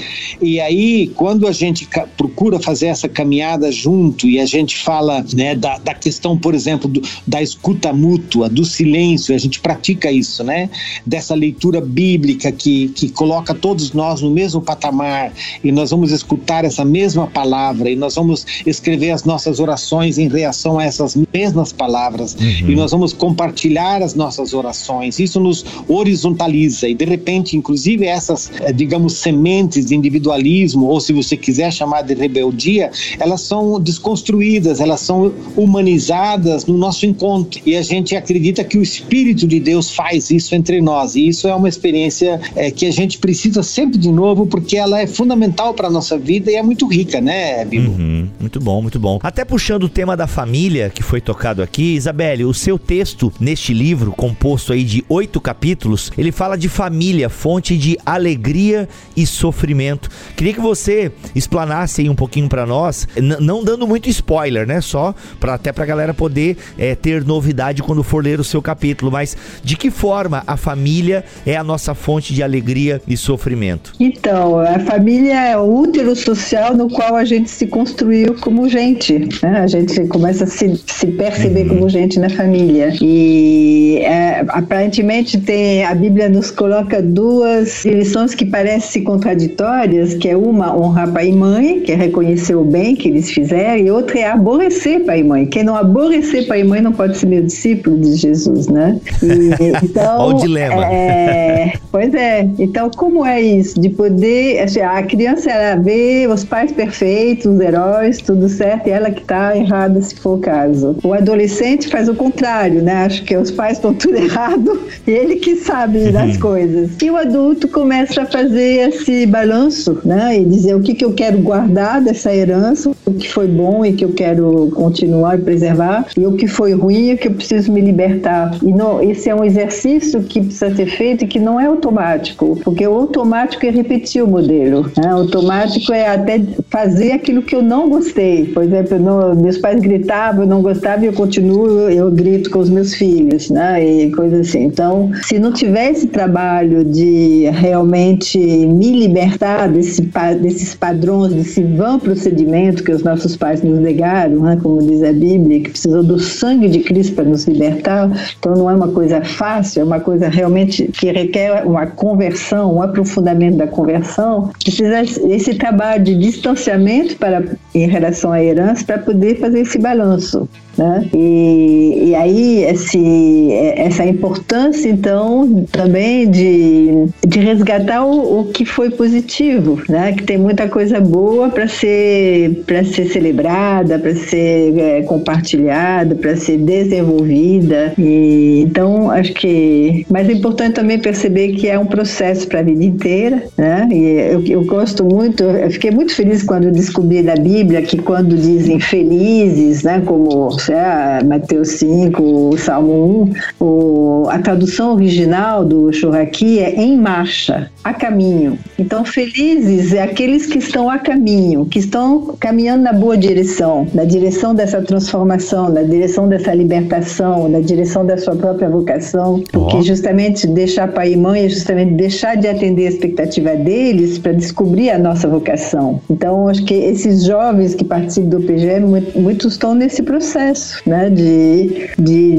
[0.41, 1.87] E aí, quando a gente
[2.17, 6.89] procura fazer essa caminhada junto e a gente fala né, da, da questão, por exemplo,
[6.89, 10.69] do, da escuta mútua, do silêncio, a gente pratica isso, né?
[11.05, 15.33] Dessa leitura bíblica que, que coloca todos nós no mesmo patamar
[15.63, 20.27] e nós vamos escutar essa mesma palavra e nós vamos escrever as nossas orações em
[20.27, 22.71] reação a essas mesmas palavras uhum.
[22.71, 25.19] e nós vamos compartilhar as nossas orações.
[25.19, 31.13] Isso nos horizontaliza e de repente, inclusive essas, eh, digamos, sementes de individualismo ou se
[31.13, 37.75] você quiser chamar de rebeldia, elas são desconstruídas, elas são humanizadas no nosso encontro e
[37.75, 41.55] a gente acredita que o Espírito de Deus faz isso entre nós e isso é
[41.55, 45.87] uma experiência é, que a gente precisa sempre de novo porque ela é fundamental para
[45.87, 47.91] a nossa vida e é muito rica, né, Bibo?
[47.91, 49.19] Uhum, muito bom, muito bom.
[49.23, 53.73] Até puxando o tema da família que foi tocado aqui, Isabelle, o seu texto neste
[53.73, 60.09] livro, composto aí de oito capítulos, ele fala de família, fonte de alegria e sofrimento.
[60.35, 61.11] Queria que você
[61.41, 63.07] explanasse aí um pouquinho para nós,
[63.39, 64.81] não dando muito spoiler, né?
[64.81, 69.11] Só para até pra galera poder é, ter novidade quando for ler o seu capítulo,
[69.11, 73.93] mas de que forma a família é a nossa fonte de alegria e sofrimento?
[73.99, 79.27] Então, a família é o útero social no qual a gente se construiu como gente,
[79.41, 79.59] né?
[79.59, 81.69] A gente começa a se, se perceber uhum.
[81.69, 82.93] como gente na família.
[83.01, 90.37] E é, aparentemente tem a Bíblia nos coloca duas lições que parecem contraditórias, que é
[90.37, 94.19] uma honrar pai e mãe, que é reconhecer o bem que eles fizeram, e outra
[94.19, 95.45] é aborrecer pai e mãe.
[95.45, 98.99] Quem não aborrecer pai e mãe não pode ser meu discípulo de Jesus, né?
[99.23, 100.85] E, então, Olha o dilema.
[100.85, 102.47] É, pois é.
[102.59, 103.79] Então, como é isso?
[103.79, 104.59] De poder.
[104.59, 109.21] Assim, a criança ela vê os pais perfeitos, os heróis, tudo certo, e ela que
[109.21, 110.95] está errada, se for o caso.
[111.03, 113.05] O adolescente faz o contrário, né?
[113.05, 116.11] Acho que os pais estão tudo errado e ele que sabe uhum.
[116.11, 116.91] das coisas.
[117.01, 120.39] E o adulto começa a fazer esse balanço, né?
[120.39, 123.93] E dizer o que, que eu quero guardar dessa herança, o que foi bom e
[123.93, 127.71] que eu quero continuar e preservar, e o que foi ruim e que eu preciso
[127.71, 128.57] me libertar.
[128.61, 132.59] E não, esse é um exercício que precisa ser feito e que não é automático,
[132.63, 134.89] porque o automático é repetir o modelo.
[134.97, 135.13] Né?
[135.13, 138.45] O automático é até fazer aquilo que eu não gostei.
[138.45, 142.59] Por exemplo, não, meus pais gritavam, eu não gostava e eu continuo, eu grito com
[142.59, 143.83] os meus filhos, né?
[143.83, 144.63] E coisas assim.
[144.63, 150.01] Então, se não tiver esse trabalho de realmente me libertar desse,
[150.41, 154.57] desses padrões, desse vão procedimento que os nossos pais nos negaram, né?
[154.61, 158.69] como diz a Bíblia, que precisou do sangue de Cristo para nos libertar, então não
[158.69, 163.67] é uma coisa fácil, é uma coisa realmente que requer uma conversão, um aprofundamento da
[163.67, 167.43] conversão, precisa esse trabalho de distanciamento para,
[167.73, 170.47] em relação à herança para poder fazer esse balanço.
[170.77, 171.09] Né?
[171.13, 178.65] E, e aí esse, essa importância importância, então, também de, de resgatar o, o que
[178.65, 180.13] foi positivo, né?
[180.13, 182.63] Que tem muita coisa boa para ser,
[182.93, 187.93] ser celebrada, para ser é, compartilhada, para ser desenvolvida.
[187.97, 190.05] E, então, acho que.
[190.09, 193.87] Mas é importante também perceber que é um processo para a vida inteira, né?
[193.91, 198.35] E eu, eu gosto muito, eu fiquei muito feliz quando descobri na Bíblia que quando
[198.35, 200.01] dizem felizes, né?
[200.05, 200.51] Como
[200.91, 207.70] lá, Mateus 5, o Salmo 1, o, a tradução original do Churraqui é em marcha,
[207.83, 208.57] a caminho.
[208.77, 214.03] Então, felizes é aqueles que estão a caminho, que estão caminhando na boa direção, na
[214.03, 219.81] direção dessa transformação, na direção dessa libertação, na direção da sua própria vocação, porque oh.
[219.81, 224.89] justamente deixar pai e mãe é justamente deixar de atender a expectativa deles para descobrir
[224.89, 226.01] a nossa vocação.
[226.09, 228.79] Então, acho que esses jovens que participam do PGE,
[229.15, 232.35] muitos estão nesse processo, né, de, de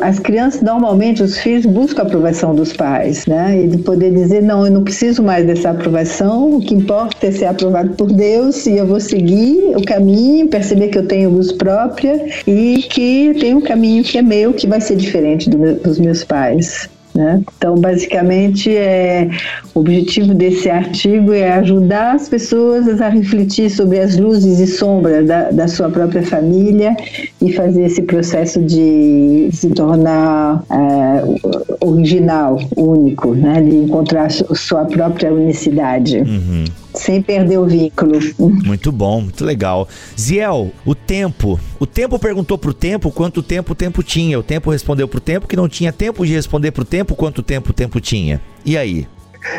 [0.00, 4.35] as crianças normalmente, os filhos buscam a aprovação dos pais, né, e de poder dizer,
[4.40, 8.66] não, eu não preciso mais dessa aprovação, o que importa é ser aprovado por Deus
[8.66, 13.54] e eu vou seguir o caminho, perceber que eu tenho luz própria e que tem
[13.54, 16.88] um caminho que é meu, que vai ser diferente do meu, dos meus pais.
[17.16, 17.42] Né?
[17.56, 19.30] Então, basicamente, é,
[19.74, 25.26] o objetivo desse artigo é ajudar as pessoas a refletir sobre as luzes e sombras
[25.26, 26.94] da, da sua própria família
[27.40, 33.62] e fazer esse processo de se tornar é, original, único, né?
[33.62, 36.18] de encontrar sua própria unicidade.
[36.18, 36.64] Uhum
[36.96, 38.18] sem perder o vínculo.
[38.38, 39.88] Muito bom, muito legal.
[40.18, 41.58] Ziel, o tempo.
[41.78, 44.38] O tempo perguntou pro tempo quanto tempo o tempo tinha.
[44.38, 47.70] O tempo respondeu pro tempo que não tinha tempo de responder pro tempo quanto tempo
[47.70, 48.40] o tempo tinha.
[48.64, 49.06] E aí?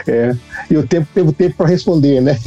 [0.08, 0.36] É,
[0.70, 2.38] e o tempo teve tempo para responder, né?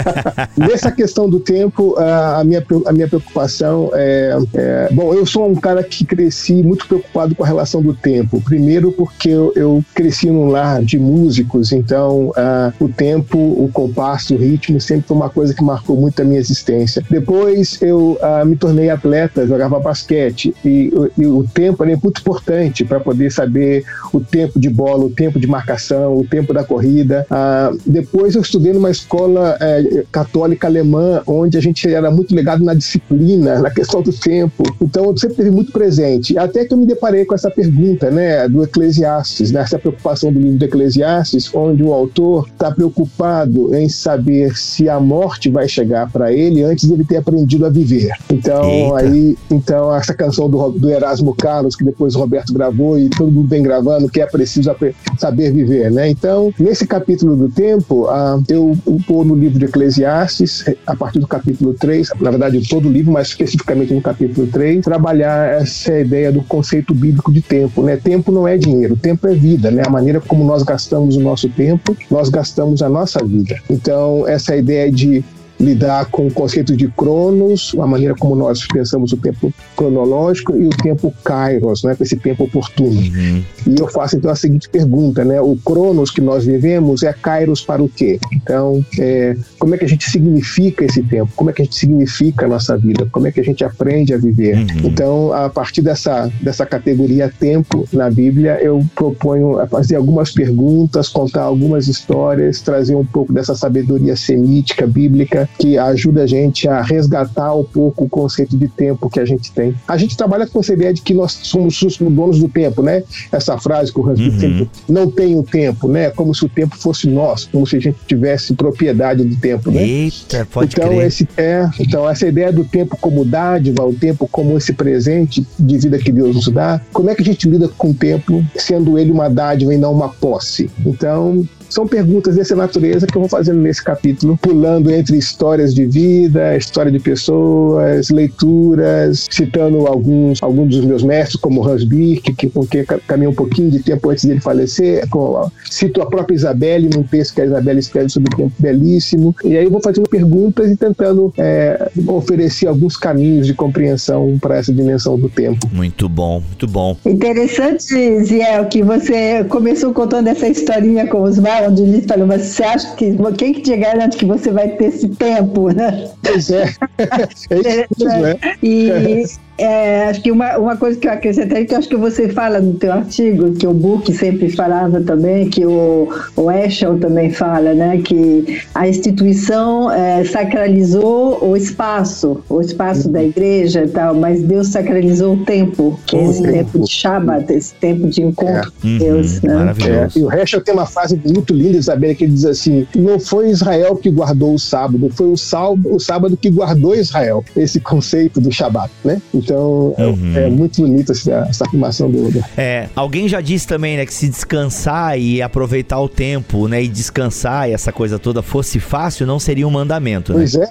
[0.56, 5.54] Nessa questão do tempo, a minha, a minha preocupação é, é, Bom, eu sou um
[5.54, 8.40] cara que cresci muito preocupado com a relação do tempo.
[8.40, 14.34] Primeiro, porque eu, eu cresci num lar de músicos, então uh, o tempo, o compasso,
[14.34, 17.02] o ritmo sempre foi uma coisa que marcou muito a minha existência.
[17.08, 22.84] Depois, eu uh, me tornei atleta, jogava basquete, e, e o tempo é muito importante
[22.84, 26.81] para poder saber o tempo de bola, o tempo de marcação, o tempo da corrida
[26.82, 27.26] corrida.
[27.30, 32.64] Ah, depois eu estudei numa escola é, católica alemã, onde a gente era muito ligado
[32.64, 34.64] na disciplina, na questão do tempo.
[34.80, 36.36] Então eu sempre teve muito presente.
[36.36, 40.58] Até que eu me deparei com essa pergunta, né, do Eclesiastes, né, preocupação do livro
[40.58, 46.32] do Eclesiastes, onde o autor está preocupado em saber se a morte vai chegar para
[46.32, 48.12] ele antes de ele ter aprendido a viver.
[48.30, 48.96] Então Eita.
[48.96, 53.30] aí, então essa canção do, do Erasmo Carlos que depois o Roberto gravou e todo
[53.30, 54.70] mundo vem gravando que é preciso
[55.18, 56.08] saber viver, né?
[56.08, 58.74] Então Nesse capítulo do tempo, uh, eu
[59.06, 63.12] vou no livro de Eclesiastes, a partir do capítulo 3, na verdade todo o livro,
[63.12, 67.82] mas especificamente no capítulo 3, trabalhar essa ideia do conceito bíblico de tempo.
[67.82, 67.98] Né?
[67.98, 69.70] Tempo não é dinheiro, tempo é vida.
[69.70, 69.82] Né?
[69.86, 73.60] A maneira como nós gastamos o nosso tempo, nós gastamos a nossa vida.
[73.68, 75.22] Então, essa ideia de
[75.62, 80.66] lidar com o conceito de cronos, a maneira como nós pensamos o tempo cronológico e
[80.66, 83.00] o tempo kairos, né, esse tempo oportuno.
[83.00, 83.42] Uhum.
[83.66, 87.62] E eu faço então a seguinte pergunta, né, o cronos que nós vivemos é kairos
[87.62, 88.18] para o quê?
[88.32, 91.30] Então, é, como é que a gente significa esse tempo?
[91.36, 93.06] Como é que a gente significa a nossa vida?
[93.12, 94.56] Como é que a gente aprende a viver?
[94.56, 94.66] Uhum.
[94.84, 101.42] Então, a partir dessa, dessa categoria tempo na Bíblia, eu proponho fazer algumas perguntas, contar
[101.42, 107.54] algumas histórias, trazer um pouco dessa sabedoria semítica, bíblica, que ajuda a gente a resgatar
[107.54, 109.74] um pouco o conceito de tempo que a gente tem.
[109.86, 113.02] A gente trabalha com essa ideia de que nós somos os donos do tempo, né?
[113.30, 114.40] Essa frase que o Hans uhum.
[114.40, 116.10] sempre não tem o tempo, né?
[116.10, 119.82] Como se o tempo fosse nosso, como se a gente tivesse propriedade do tempo, né?
[119.82, 121.06] Eita, pode então, crer.
[121.06, 125.78] Esse, é, então, essa ideia do tempo como dádiva, o tempo como esse presente de
[125.78, 128.98] vida que Deus nos dá, como é que a gente lida com o tempo sendo
[128.98, 130.70] ele uma dádiva e não uma posse?
[130.84, 135.86] Então, são perguntas dessa natureza que eu vou fazendo nesse capítulo, pulando entre histórias de
[135.86, 142.48] vida, história de pessoas, leituras, citando alguns, alguns dos meus mestres, como Hans Birk, que,
[142.48, 145.08] com quem caminhei um pouquinho de tempo antes dele falecer.
[145.08, 149.34] Com, cito a própria Isabelle, num texto que a Isabelle escreve sobre o tempo belíssimo.
[149.44, 154.58] E aí eu vou fazendo perguntas e tentando é, oferecer alguns caminhos de compreensão para
[154.58, 155.68] essa dimensão do tempo.
[155.72, 156.96] Muito bom, muito bom.
[157.06, 157.84] Interessante,
[158.24, 162.94] Ziel, que você começou contando essa historinha com os onde ele falou, mas você acha
[162.96, 166.10] que quem que te garante que você vai ter esse tempo, né?
[166.22, 166.64] Pois é.
[166.98, 168.38] é isso mesmo, é.
[168.62, 169.24] E
[169.58, 172.74] É, acho que uma, uma coisa que eu acrescentaria, que acho que você fala no
[172.74, 177.98] teu artigo, que o Book sempre falava também, que o, o Eschel também fala, né,
[177.98, 184.68] que a instituição é, sacralizou o espaço, o espaço da igreja e tal, mas Deus
[184.68, 188.80] sacralizou o tempo, que é esse tempo de Shabbat, esse tempo de encontro é.
[188.80, 189.34] com Deus.
[189.34, 189.54] Uhum, né?
[189.54, 190.18] Maravilhoso.
[190.18, 193.20] É, e o Heschel tem uma frase muito linda, Isabela, que ele diz assim: não
[193.20, 197.44] foi Israel que guardou o sábado, foi o, sábado, o sábado que guardou Israel.
[197.56, 199.20] Esse conceito do Shabat, né?
[199.42, 200.36] Então é, uhum.
[200.36, 202.44] é, muito bonita essa, essa afirmação do, do.
[202.56, 206.88] É, alguém já disse também, né, que se descansar e aproveitar o tempo, né, e
[206.88, 210.38] descansar e essa coisa toda fosse fácil, não seria um mandamento, né?
[210.38, 210.70] Pois é.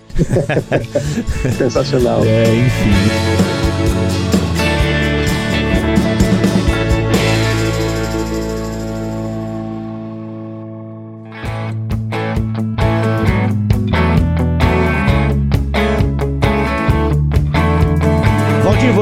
[1.58, 2.22] Sensacional.
[2.32, 3.71] É, enfim.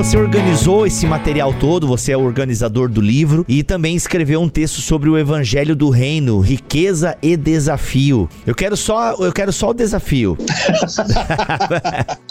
[0.09, 4.49] Você organizou esse material todo, você é o organizador do livro e também escreveu um
[4.49, 8.27] texto sobre o evangelho do reino, riqueza e desafio.
[8.43, 10.35] Eu quero só, eu quero só o desafio.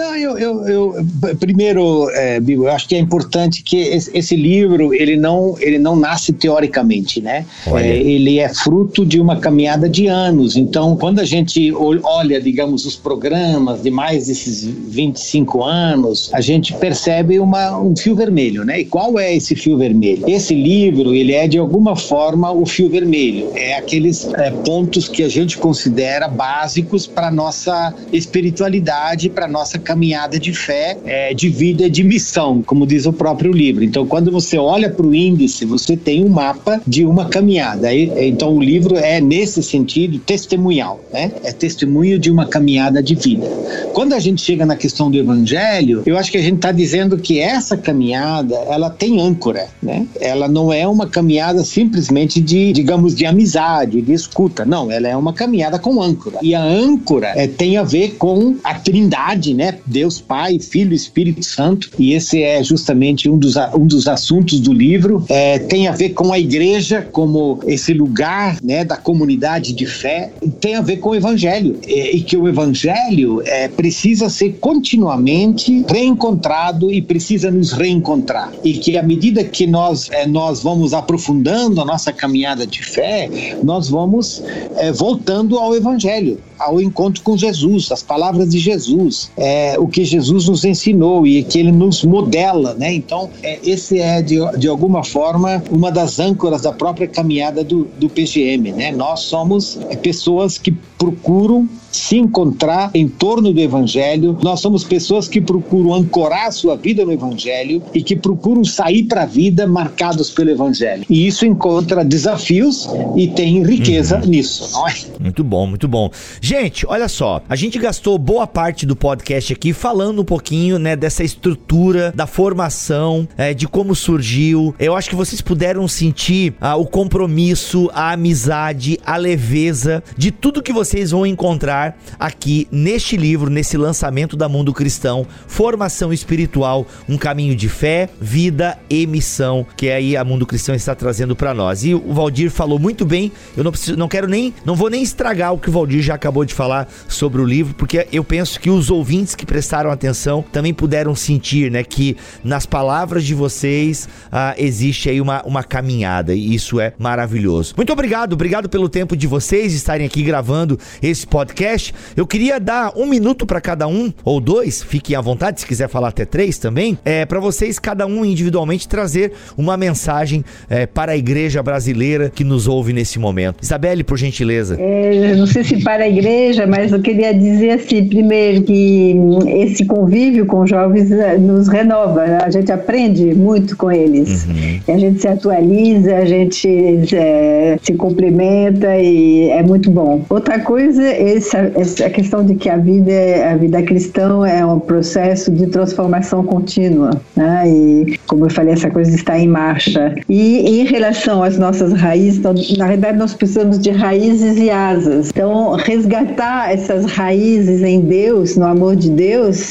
[0.00, 1.06] Não, eu, eu, eu
[1.38, 5.78] primeiro, é, Bigo, eu acho que é importante que esse, esse, livro ele não, ele
[5.78, 7.44] não nasce teoricamente, né?
[7.66, 10.56] É, ele é fruto de uma caminhada de anos.
[10.56, 16.72] Então, quando a gente olha, digamos, os programas de mais desses 25 anos, a gente
[16.74, 18.80] percebe percebe uma, um fio vermelho, né?
[18.80, 20.28] E qual é esse fio vermelho?
[20.28, 23.50] Esse livro, ele é de alguma forma o fio vermelho.
[23.54, 30.38] É aqueles é, pontos que a gente considera básicos para nossa espiritualidade, para nossa caminhada
[30.38, 33.82] de fé, é, de vida, de missão, como diz o próprio livro.
[33.82, 37.92] Então, quando você olha para o índice, você tem um mapa de uma caminhada.
[37.92, 41.32] Então, o livro é nesse sentido testemunhal, né?
[41.42, 43.48] É testemunho de uma caminhada de vida.
[43.92, 47.18] Quando a gente chega na questão do evangelho, eu acho que a gente está dizendo
[47.18, 50.06] que essa caminhada ela tem âncora, né?
[50.20, 54.64] Ela não é uma caminhada simplesmente de, digamos, de amizade, de escuta.
[54.64, 56.38] Não, ela é uma caminhada com âncora.
[56.42, 59.69] E a âncora é, tem a ver com a Trindade, né?
[59.86, 61.90] Deus Pai, Filho Espírito Santo.
[61.98, 65.24] E esse é justamente um dos, um dos assuntos do livro.
[65.28, 70.32] É, tem a ver com a igreja como esse lugar, né, da comunidade de fé.
[70.60, 75.84] Tem a ver com o Evangelho e, e que o Evangelho é, precisa ser continuamente
[75.88, 78.52] reencontrado e precisa nos reencontrar.
[78.64, 83.28] E que à medida que nós, é, nós vamos aprofundando a nossa caminhada de fé,
[83.62, 84.42] nós vamos
[84.76, 90.04] é, voltando ao Evangelho, ao encontro com Jesus, as palavras de Jesus, é, o que
[90.04, 92.92] Jesus nos ensinou e que ele nos modela, né?
[92.92, 97.86] Então, é, esse é, de, de alguma forma, uma das âncoras da própria caminhada do,
[97.98, 98.92] do PGM, né?
[98.92, 104.38] Nós somos pessoas que procuram se encontrar em torno do Evangelho.
[104.42, 109.04] Nós somos pessoas que procuram ancorar a sua vida no Evangelho e que procuram sair
[109.04, 111.04] para a vida marcados pelo Evangelho.
[111.08, 114.26] E isso encontra desafios e tem riqueza uhum.
[114.26, 114.94] nisso, não é?
[115.18, 116.10] Muito bom, muito bom.
[116.40, 120.96] Gente, olha só, a gente gastou boa parte do podcast aqui falando um pouquinho, né,
[120.96, 124.74] dessa estrutura, da formação, é, de como surgiu.
[124.78, 130.62] Eu acho que vocês puderam sentir ah, o compromisso, a amizade, a leveza de tudo
[130.62, 137.16] que vocês vão encontrar aqui neste livro, nesse lançamento da Mundo Cristão, Formação Espiritual, um
[137.16, 141.84] caminho de fé, vida e missão, que aí a Mundo Cristão está trazendo para nós.
[141.84, 143.32] E o Valdir falou muito bem.
[143.56, 146.14] Eu não preciso, não quero nem, não vou nem estragar o que o Valdir já
[146.14, 150.44] acabou de falar sobre o livro, porque eu penso que os ouvintes que prestaram atenção
[150.52, 152.14] também puderam sentir, né, que
[152.44, 157.72] nas palavras de vocês ah, existe aí uma, uma caminhada e isso é maravilhoso.
[157.74, 161.94] Muito obrigado, obrigado pelo tempo de vocês estarem aqui gravando esse podcast.
[162.14, 165.88] Eu queria dar um minuto para cada um, ou dois, fiquem à vontade, se quiser
[165.88, 171.12] falar até três também, é, para vocês, cada um individualmente, trazer uma mensagem é, para
[171.12, 173.62] a igreja brasileira que nos ouve nesse momento.
[173.62, 174.76] Isabelle, por gentileza.
[174.78, 179.14] É, não sei se para a igreja, mas eu queria dizer assim, primeiro, que
[179.46, 182.38] esse convívio com jovens é, nos renova, né?
[182.42, 184.94] a gente aprende muito com eles, uhum.
[184.94, 186.68] a gente se atualiza, a gente
[187.14, 190.22] é, se complementa e é muito bom.
[190.28, 191.58] Outra coisa, essa,
[192.04, 193.12] a questão de que a vida,
[193.50, 197.64] a vida cristã é um processo de transformação contínua, né?
[197.66, 200.14] E como eu falei, essa coisa está em marcha.
[200.28, 205.30] E em relação às nossas raízes, então, na verdade nós precisamos de raízes e asas.
[205.30, 209.19] Então, resgatar essas raízes em Deus, no amor de Deus,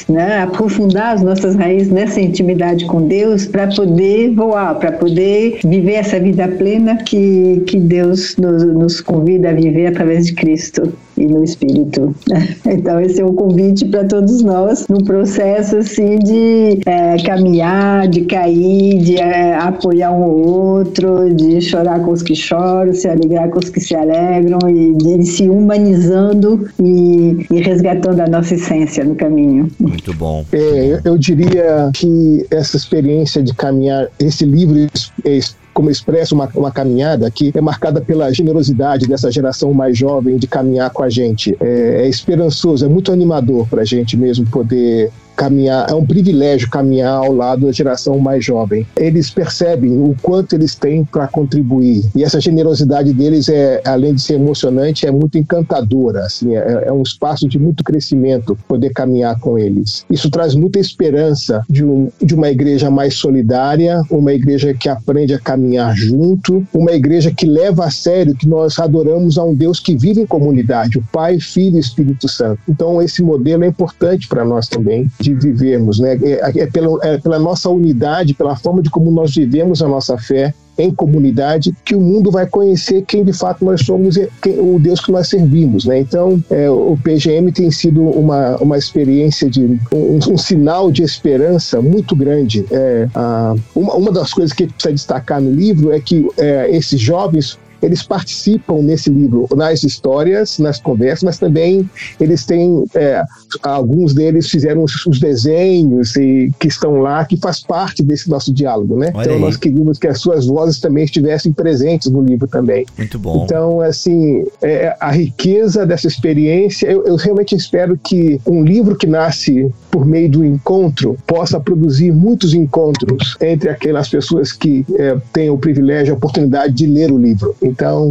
[0.07, 0.41] né?
[0.41, 6.19] Aprofundar as nossas raízes nessa intimidade com Deus para poder voar, para poder viver essa
[6.19, 10.93] vida plena que, que Deus nos, nos convida a viver através de Cristo.
[11.19, 12.15] E no espírito.
[12.65, 18.21] Então, esse é o convite para todos nós, num processo assim de é, caminhar, de
[18.21, 23.49] cair, de é, apoiar um ou outro, de chorar com os que choram, se alegrar
[23.49, 29.03] com os que se alegram e de se humanizando e, e resgatando a nossa essência
[29.03, 29.69] no caminho.
[29.79, 30.45] Muito bom.
[30.53, 34.87] É, eu diria que essa experiência de caminhar, esse livro
[35.25, 35.39] é
[35.79, 40.45] como expressa uma, uma caminhada que é marcada pela generosidade dessa geração mais jovem de
[40.45, 41.55] caminhar com a gente.
[41.57, 45.09] É, é esperançoso, é muito animador para a gente mesmo poder
[45.39, 48.85] caminhar, é um privilégio caminhar ao lado da geração mais jovem.
[48.97, 54.21] Eles percebem o quanto eles têm para contribuir e essa generosidade deles é, além de
[54.21, 56.25] ser emocionante, é muito encantadora.
[56.25, 60.05] Assim, é, é um espaço de muito crescimento poder caminhar com eles.
[60.09, 65.33] Isso traz muita esperança de, um, de uma igreja mais solidária, uma igreja que aprende
[65.33, 69.79] a caminhar junto, uma igreja que leva a sério que nós adoramos a um Deus
[69.79, 72.59] que vive em comunidade, o Pai, Filho e Espírito Santo.
[72.67, 76.17] Então esse modelo é importante para nós também de de vivermos, né?
[76.21, 80.17] É, é, pela, é pela nossa unidade, pela forma de como nós vivemos a nossa
[80.17, 84.57] fé em comunidade que o mundo vai conhecer quem de fato nós somos e quem,
[84.59, 85.99] o Deus que nós servimos, né?
[85.99, 91.81] Então, é, o PGM tem sido uma, uma experiência de um, um sinal de esperança
[91.81, 92.65] muito grande.
[92.71, 96.99] É, a, uma, uma das coisas que precisa destacar no livro é que é, esses
[96.99, 103.23] jovens eles participam nesse livro nas histórias, nas conversas, mas também eles têm é,
[103.61, 108.53] alguns deles fizeram os, os, desenhos e que estão lá que faz parte desse nosso
[108.53, 109.11] diálogo, né?
[109.13, 109.41] Olha então aí.
[109.41, 112.85] nós queríamos que as suas vozes também estivessem presentes no livro também.
[112.97, 113.43] Muito bom.
[113.45, 119.07] Então assim é, a riqueza dessa experiência, eu, eu realmente espero que um livro que
[119.07, 125.49] nasce por meio do encontro possa produzir muitos encontros entre aquelas pessoas que é, têm
[125.49, 127.55] o privilégio, a oportunidade de ler o livro.
[127.69, 128.09] Então,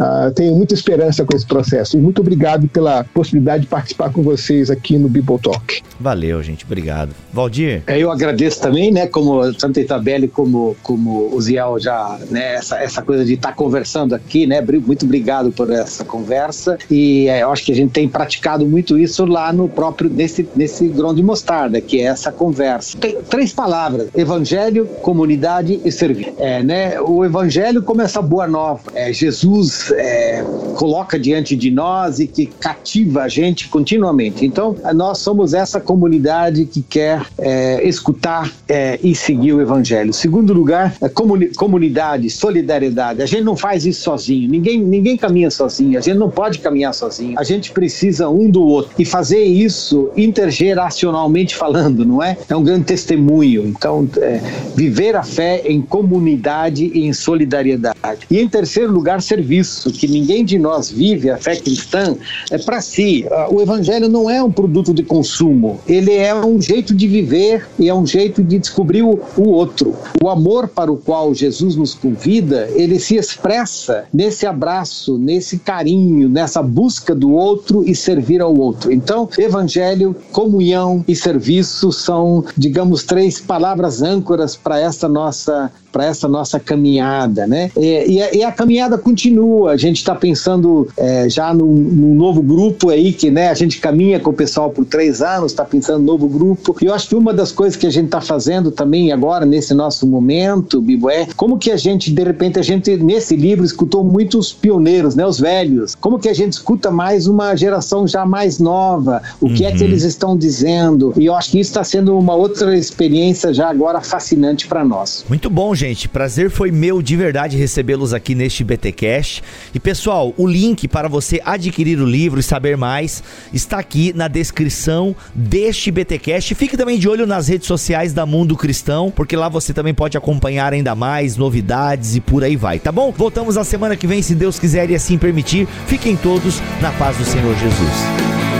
[0.00, 1.96] uh, tenho muita esperança com esse processo.
[1.96, 5.82] E muito obrigado pela possibilidade de participar com vocês aqui no Bible Talk.
[5.98, 6.64] Valeu, gente.
[6.64, 7.14] Obrigado.
[7.32, 7.82] Valdir?
[7.86, 12.78] É, eu agradeço também, né, como tanto Itabelli como, como o Ziel já, né, essa,
[12.78, 16.78] essa coisa de estar tá conversando aqui, né, muito obrigado por essa conversa.
[16.90, 20.48] E é, eu acho que a gente tem praticado muito isso lá no próprio, nesse,
[20.56, 22.96] nesse grão de mostarda, que é essa conversa.
[22.98, 26.32] Tem três palavras: evangelho, comunidade e serviço.
[26.38, 30.44] É, né, o evangelho como essa boa nova é, Jesus é,
[30.76, 34.46] coloca diante de nós e que cativa a gente continuamente.
[34.46, 40.12] Então, nós somos essa comunidade que quer é, escutar é, e seguir o Evangelho.
[40.12, 43.22] Segundo lugar, é comuni comunidade, solidariedade.
[43.22, 44.48] A gente não faz isso sozinho.
[44.48, 45.98] Ninguém, ninguém caminha sozinho.
[45.98, 47.38] A gente não pode caminhar sozinho.
[47.38, 52.36] A gente precisa um do outro e fazer isso intergeracionalmente falando, não é?
[52.48, 53.66] É um grande testemunho.
[53.66, 54.40] Então, é,
[54.74, 58.26] viver a fé em comunidade e em solidariedade.
[58.30, 62.16] E em terceiro lugar, serviço, que ninguém de nós vive a fé cristã
[62.50, 63.26] é para si.
[63.50, 67.88] O evangelho não é um produto de consumo, ele é um jeito de viver e
[67.88, 69.94] é um jeito de descobrir o, o outro.
[70.22, 76.28] O amor para o qual Jesus nos convida, ele se expressa nesse abraço, nesse carinho,
[76.28, 78.92] nessa busca do outro e servir ao outro.
[78.92, 86.28] Então, evangelho, comunhão e serviço são, digamos, três palavras âncoras para essa nossa para essa
[86.28, 87.70] nossa caminhada, né?
[87.76, 89.59] E, e, a, e, a, caminhada continua.
[89.66, 93.48] A gente está pensando é, já num, num, novo grupo aí que, né?
[93.48, 96.76] A gente caminha com o pessoal por três anos, está pensando no novo grupo.
[96.80, 99.74] E eu acho que uma das coisas que a gente está fazendo também agora nesse
[99.74, 104.04] nosso momento, Bibo, é como que a gente de repente a gente nesse livro escutou
[104.04, 105.26] muitos pioneiros, né?
[105.26, 105.94] Os velhos.
[105.94, 109.22] Como que a gente escuta mais uma geração já mais nova?
[109.40, 109.54] O uhum.
[109.54, 109.84] que é que uhum.
[109.84, 111.12] eles estão dizendo?
[111.16, 115.24] E eu acho que isso está sendo uma outra experiência já agora fascinante para nós.
[115.28, 116.08] Muito bom, gente.
[116.08, 119.42] Prazer foi meu de verdade recebê-los aqui neste BTcast.
[119.74, 123.22] E pessoal, o link para você adquirir o livro e saber mais
[123.52, 126.54] está aqui na descrição deste BTcast.
[126.54, 130.16] Fique também de olho nas redes sociais da Mundo Cristão, porque lá você também pode
[130.16, 133.12] acompanhar ainda mais novidades e por aí vai, tá bom?
[133.16, 135.66] Voltamos na semana que vem, se Deus quiser e assim permitir.
[135.86, 138.59] Fiquem todos na paz do Senhor Jesus.